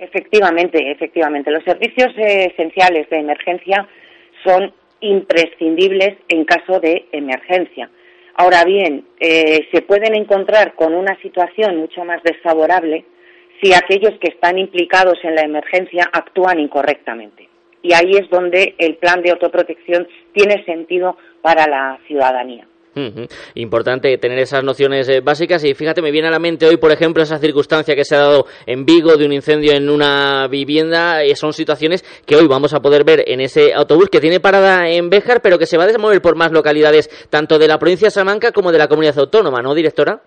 Efectivamente, 0.00 0.90
efectivamente. 0.90 1.50
Los 1.50 1.62
servicios 1.64 2.08
eh, 2.16 2.52
esenciales 2.52 3.08
de 3.10 3.18
emergencia 3.18 3.86
son 4.42 4.72
imprescindibles 5.00 6.16
en 6.28 6.44
caso 6.44 6.80
de 6.80 7.06
emergencia. 7.12 7.90
Ahora 8.34 8.64
bien, 8.64 9.06
eh, 9.18 9.68
se 9.72 9.82
pueden 9.82 10.14
encontrar 10.14 10.74
con 10.74 10.94
una 10.94 11.20
situación 11.20 11.76
mucho 11.76 12.04
más 12.04 12.22
desfavorable 12.22 13.04
si 13.62 13.74
aquellos 13.74 14.18
que 14.20 14.28
están 14.28 14.58
implicados 14.58 15.18
en 15.22 15.34
la 15.34 15.42
emergencia 15.42 16.08
actúan 16.12 16.58
incorrectamente. 16.58 17.48
Y 17.82 17.92
ahí 17.94 18.12
es 18.12 18.28
donde 18.30 18.74
el 18.78 18.96
plan 18.96 19.22
de 19.22 19.30
autoprotección 19.30 20.06
tiene 20.32 20.64
sentido 20.64 21.16
para 21.42 21.66
la 21.66 21.98
ciudadanía. 22.06 22.66
Importante 23.54 24.16
tener 24.18 24.38
esas 24.38 24.64
nociones 24.64 25.08
eh, 25.08 25.20
básicas 25.20 25.64
y 25.64 25.74
fíjate, 25.74 26.02
me 26.02 26.10
viene 26.10 26.28
a 26.28 26.30
la 26.30 26.38
mente 26.38 26.66
hoy, 26.66 26.76
por 26.76 26.90
ejemplo, 26.90 27.22
esa 27.22 27.38
circunstancia 27.38 27.94
que 27.94 28.04
se 28.04 28.16
ha 28.16 28.20
dado 28.20 28.46
en 28.66 28.84
Vigo 28.84 29.16
de 29.16 29.26
un 29.26 29.32
incendio 29.32 29.72
en 29.72 29.88
una 29.88 30.48
vivienda. 30.48 31.22
eh, 31.22 31.36
son 31.36 31.52
situaciones 31.52 32.02
que 32.26 32.36
hoy 32.36 32.48
vamos 32.48 32.74
a 32.74 32.80
poder 32.80 33.04
ver 33.04 33.24
en 33.26 33.40
ese 33.40 33.72
autobús 33.72 34.08
que 34.10 34.20
tiene 34.20 34.40
parada 34.40 34.88
en 34.88 35.08
Béjar, 35.08 35.40
pero 35.40 35.58
que 35.58 35.66
se 35.66 35.78
va 35.78 35.84
a 35.84 35.98
mover 35.98 36.20
por 36.20 36.36
más 36.36 36.52
localidades, 36.52 37.08
tanto 37.30 37.58
de 37.58 37.68
la 37.68 37.78
provincia 37.78 38.06
de 38.06 38.10
Salamanca 38.10 38.52
como 38.52 38.72
de 38.72 38.78
la 38.78 38.88
comunidad 38.88 39.18
autónoma, 39.18 39.60
¿no, 39.62 39.74
directora? 39.74 40.20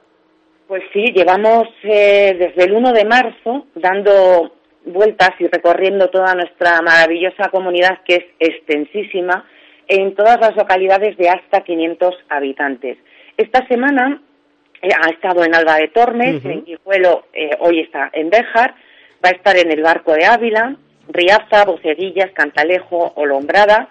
Pues 0.68 0.84
sí, 0.94 1.12
llevamos 1.14 1.68
eh, 1.84 2.36
desde 2.38 2.64
el 2.64 2.74
1 2.74 2.94
de 2.94 3.06
marzo 3.06 3.68
dando 3.76 4.54
vueltas 4.86 5.32
y 5.40 5.48
recorriendo 5.48 6.10
toda 6.10 6.34
nuestra 6.34 6.82
maravillosa 6.82 7.50
comunidad 7.50 8.00
que 8.06 8.16
es 8.16 8.26
extensísima 8.40 9.46
en 9.88 10.16
todas 10.16 10.40
las 10.40 10.56
localidades 10.56 11.18
de 11.18 11.30
hasta 11.30 11.62
500 11.62 12.16
habitantes. 12.30 12.98
Esta 13.38 13.66
semana 13.68 14.22
eh, 14.82 14.90
ha 15.02 15.10
estado 15.10 15.44
en 15.44 15.56
Alba 15.56 15.78
de 15.78 15.88
Tormes, 15.90 16.44
en 16.46 16.66
Guijuelo, 16.66 17.26
eh, 17.34 17.52
hoy 17.60 17.80
está 17.80 18.10
en 18.14 18.30
Béjar, 18.30 18.76
va 19.24 19.30
a 19.30 19.32
estar 19.32 19.58
en 19.58 19.72
el 19.72 19.82
Barco 19.82 20.14
de 20.14 20.26
Ávila, 20.26 20.76
Riaza, 21.08 21.66
Boceguillas, 21.66 22.32
Cantalejo, 22.32 23.14
Olombrada 23.16 23.90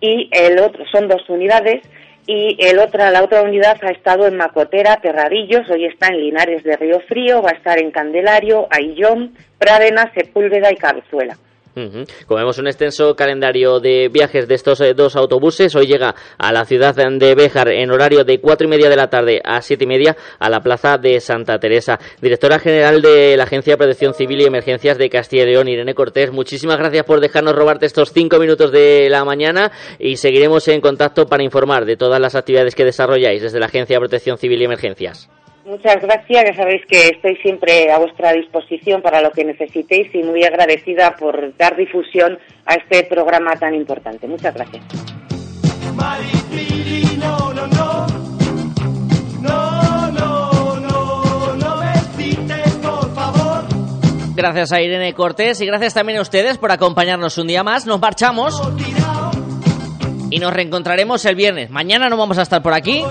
y 0.00 0.28
el 0.32 0.58
otro 0.58 0.84
son 0.86 1.08
dos 1.08 1.28
unidades 1.28 1.82
y 2.26 2.56
el 2.58 2.78
otra, 2.78 3.10
la 3.10 3.22
otra 3.22 3.42
unidad 3.42 3.76
ha 3.82 3.90
estado 3.90 4.26
en 4.26 4.36
Macotera, 4.36 4.96
Terradillos, 4.96 5.68
hoy 5.70 5.84
está 5.84 6.08
en 6.08 6.20
Linares 6.20 6.62
de 6.62 6.76
Río 6.76 7.00
Frío, 7.00 7.42
va 7.42 7.50
a 7.50 7.54
estar 7.54 7.78
en 7.78 7.90
Candelario, 7.90 8.66
Aillón, 8.70 9.34
Prádena, 9.58 10.10
Sepúlveda 10.14 10.72
y 10.72 10.76
Cabezuela. 10.76 11.36
Ujú. 11.76 12.04
Como 12.26 12.38
vemos 12.38 12.58
un 12.58 12.68
extenso 12.68 13.16
calendario 13.16 13.80
de 13.80 14.08
viajes 14.08 14.46
de 14.46 14.54
estos 14.54 14.80
eh, 14.80 14.94
dos 14.94 15.16
autobuses, 15.16 15.74
hoy 15.74 15.86
llega 15.86 16.14
a 16.38 16.52
la 16.52 16.64
ciudad 16.64 16.94
de 16.94 17.34
Béjar 17.34 17.68
en 17.68 17.90
horario 17.90 18.22
de 18.22 18.40
cuatro 18.40 18.66
y 18.66 18.70
media 18.70 18.88
de 18.88 18.96
la 18.96 19.10
tarde 19.10 19.40
a 19.44 19.60
siete 19.60 19.82
y 19.82 19.86
media 19.88 20.16
a 20.38 20.48
la 20.48 20.60
plaza 20.60 20.98
de 20.98 21.18
Santa 21.20 21.58
Teresa. 21.58 21.98
Directora 22.20 22.60
general 22.60 23.02
de 23.02 23.36
la 23.36 23.44
Agencia 23.44 23.72
de 23.72 23.78
Protección 23.78 24.14
Civil 24.14 24.42
y 24.42 24.44
Emergencias 24.44 24.98
de 24.98 25.10
Castilla 25.10 25.42
y 25.42 25.46
León, 25.46 25.68
Irene 25.68 25.94
Cortés, 25.94 26.30
muchísimas 26.30 26.78
gracias 26.78 27.04
por 27.04 27.20
dejarnos 27.20 27.56
robarte 27.56 27.86
estos 27.86 28.12
cinco 28.12 28.38
minutos 28.38 28.70
de 28.70 29.08
la 29.10 29.24
mañana 29.24 29.72
y 29.98 30.16
seguiremos 30.16 30.68
en 30.68 30.80
contacto 30.80 31.26
para 31.26 31.42
informar 31.42 31.86
de 31.86 31.96
todas 31.96 32.20
las 32.20 32.36
actividades 32.36 32.74
que 32.76 32.84
desarrolláis 32.84 33.42
desde 33.42 33.58
la 33.58 33.66
Agencia 33.66 33.96
de 33.96 34.00
Protección 34.00 34.38
Civil 34.38 34.62
y 34.62 34.64
Emergencias. 34.64 35.28
Muchas 35.66 36.02
gracias, 36.02 36.44
ya 36.44 36.54
sabéis 36.54 36.82
que 36.86 37.08
estoy 37.08 37.36
siempre 37.36 37.90
a 37.90 37.98
vuestra 37.98 38.32
disposición 38.32 39.00
para 39.00 39.22
lo 39.22 39.30
que 39.30 39.44
necesitéis 39.44 40.14
y 40.14 40.22
muy 40.22 40.44
agradecida 40.44 41.16
por 41.16 41.56
dar 41.56 41.74
difusión 41.74 42.38
a 42.66 42.74
este 42.74 43.04
programa 43.04 43.56
tan 43.56 43.74
importante. 43.74 44.26
Muchas 44.28 44.54
gracias. 44.54 44.84
Gracias 54.36 54.72
a 54.72 54.82
Irene 54.82 55.14
Cortés 55.14 55.60
y 55.62 55.66
gracias 55.66 55.94
también 55.94 56.18
a 56.18 56.22
ustedes 56.22 56.58
por 56.58 56.72
acompañarnos 56.72 57.38
un 57.38 57.46
día 57.46 57.62
más. 57.62 57.86
Nos 57.86 58.00
marchamos 58.00 58.60
y 60.30 60.38
nos 60.40 60.52
reencontraremos 60.52 61.24
el 61.24 61.36
viernes. 61.36 61.70
Mañana 61.70 62.10
no 62.10 62.18
vamos 62.18 62.36
a 62.36 62.42
estar 62.42 62.62
por 62.62 62.74
aquí, 62.74 63.02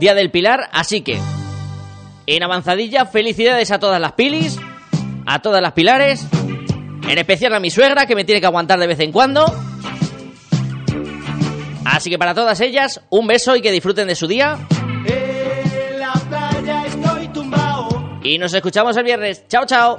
Día 0.00 0.14
del 0.14 0.32
Pilar, 0.32 0.68
así 0.72 1.02
que 1.02 1.20
en 2.36 2.42
avanzadilla, 2.42 3.06
felicidades 3.06 3.70
a 3.70 3.78
todas 3.78 3.98
las 3.98 4.12
pilis, 4.12 4.58
a 5.24 5.40
todas 5.40 5.62
las 5.62 5.72
pilares, 5.72 6.26
en 7.08 7.16
especial 7.16 7.54
a 7.54 7.60
mi 7.60 7.70
suegra 7.70 8.06
que 8.06 8.14
me 8.14 8.24
tiene 8.24 8.40
que 8.40 8.46
aguantar 8.46 8.78
de 8.78 8.86
vez 8.86 9.00
en 9.00 9.12
cuando. 9.12 9.46
Así 11.86 12.10
que 12.10 12.18
para 12.18 12.34
todas 12.34 12.60
ellas, 12.60 13.00
un 13.08 13.26
beso 13.26 13.56
y 13.56 13.62
que 13.62 13.72
disfruten 13.72 14.06
de 14.08 14.14
su 14.14 14.26
día. 14.26 14.58
En 15.06 16.00
la 16.00 16.12
playa 16.28 16.84
estoy 16.84 17.28
tumbao. 17.28 18.18
Y 18.22 18.36
nos 18.36 18.52
escuchamos 18.52 18.94
el 18.98 19.04
viernes. 19.04 19.48
Chao, 19.48 19.64
chao. 19.64 19.98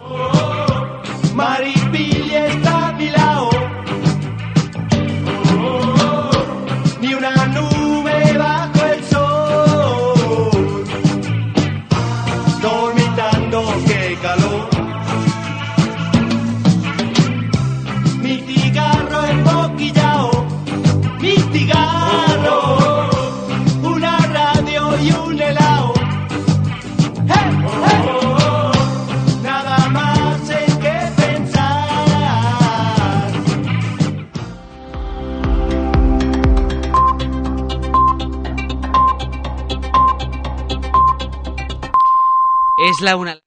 La 43.10 43.18
una. 43.18 43.39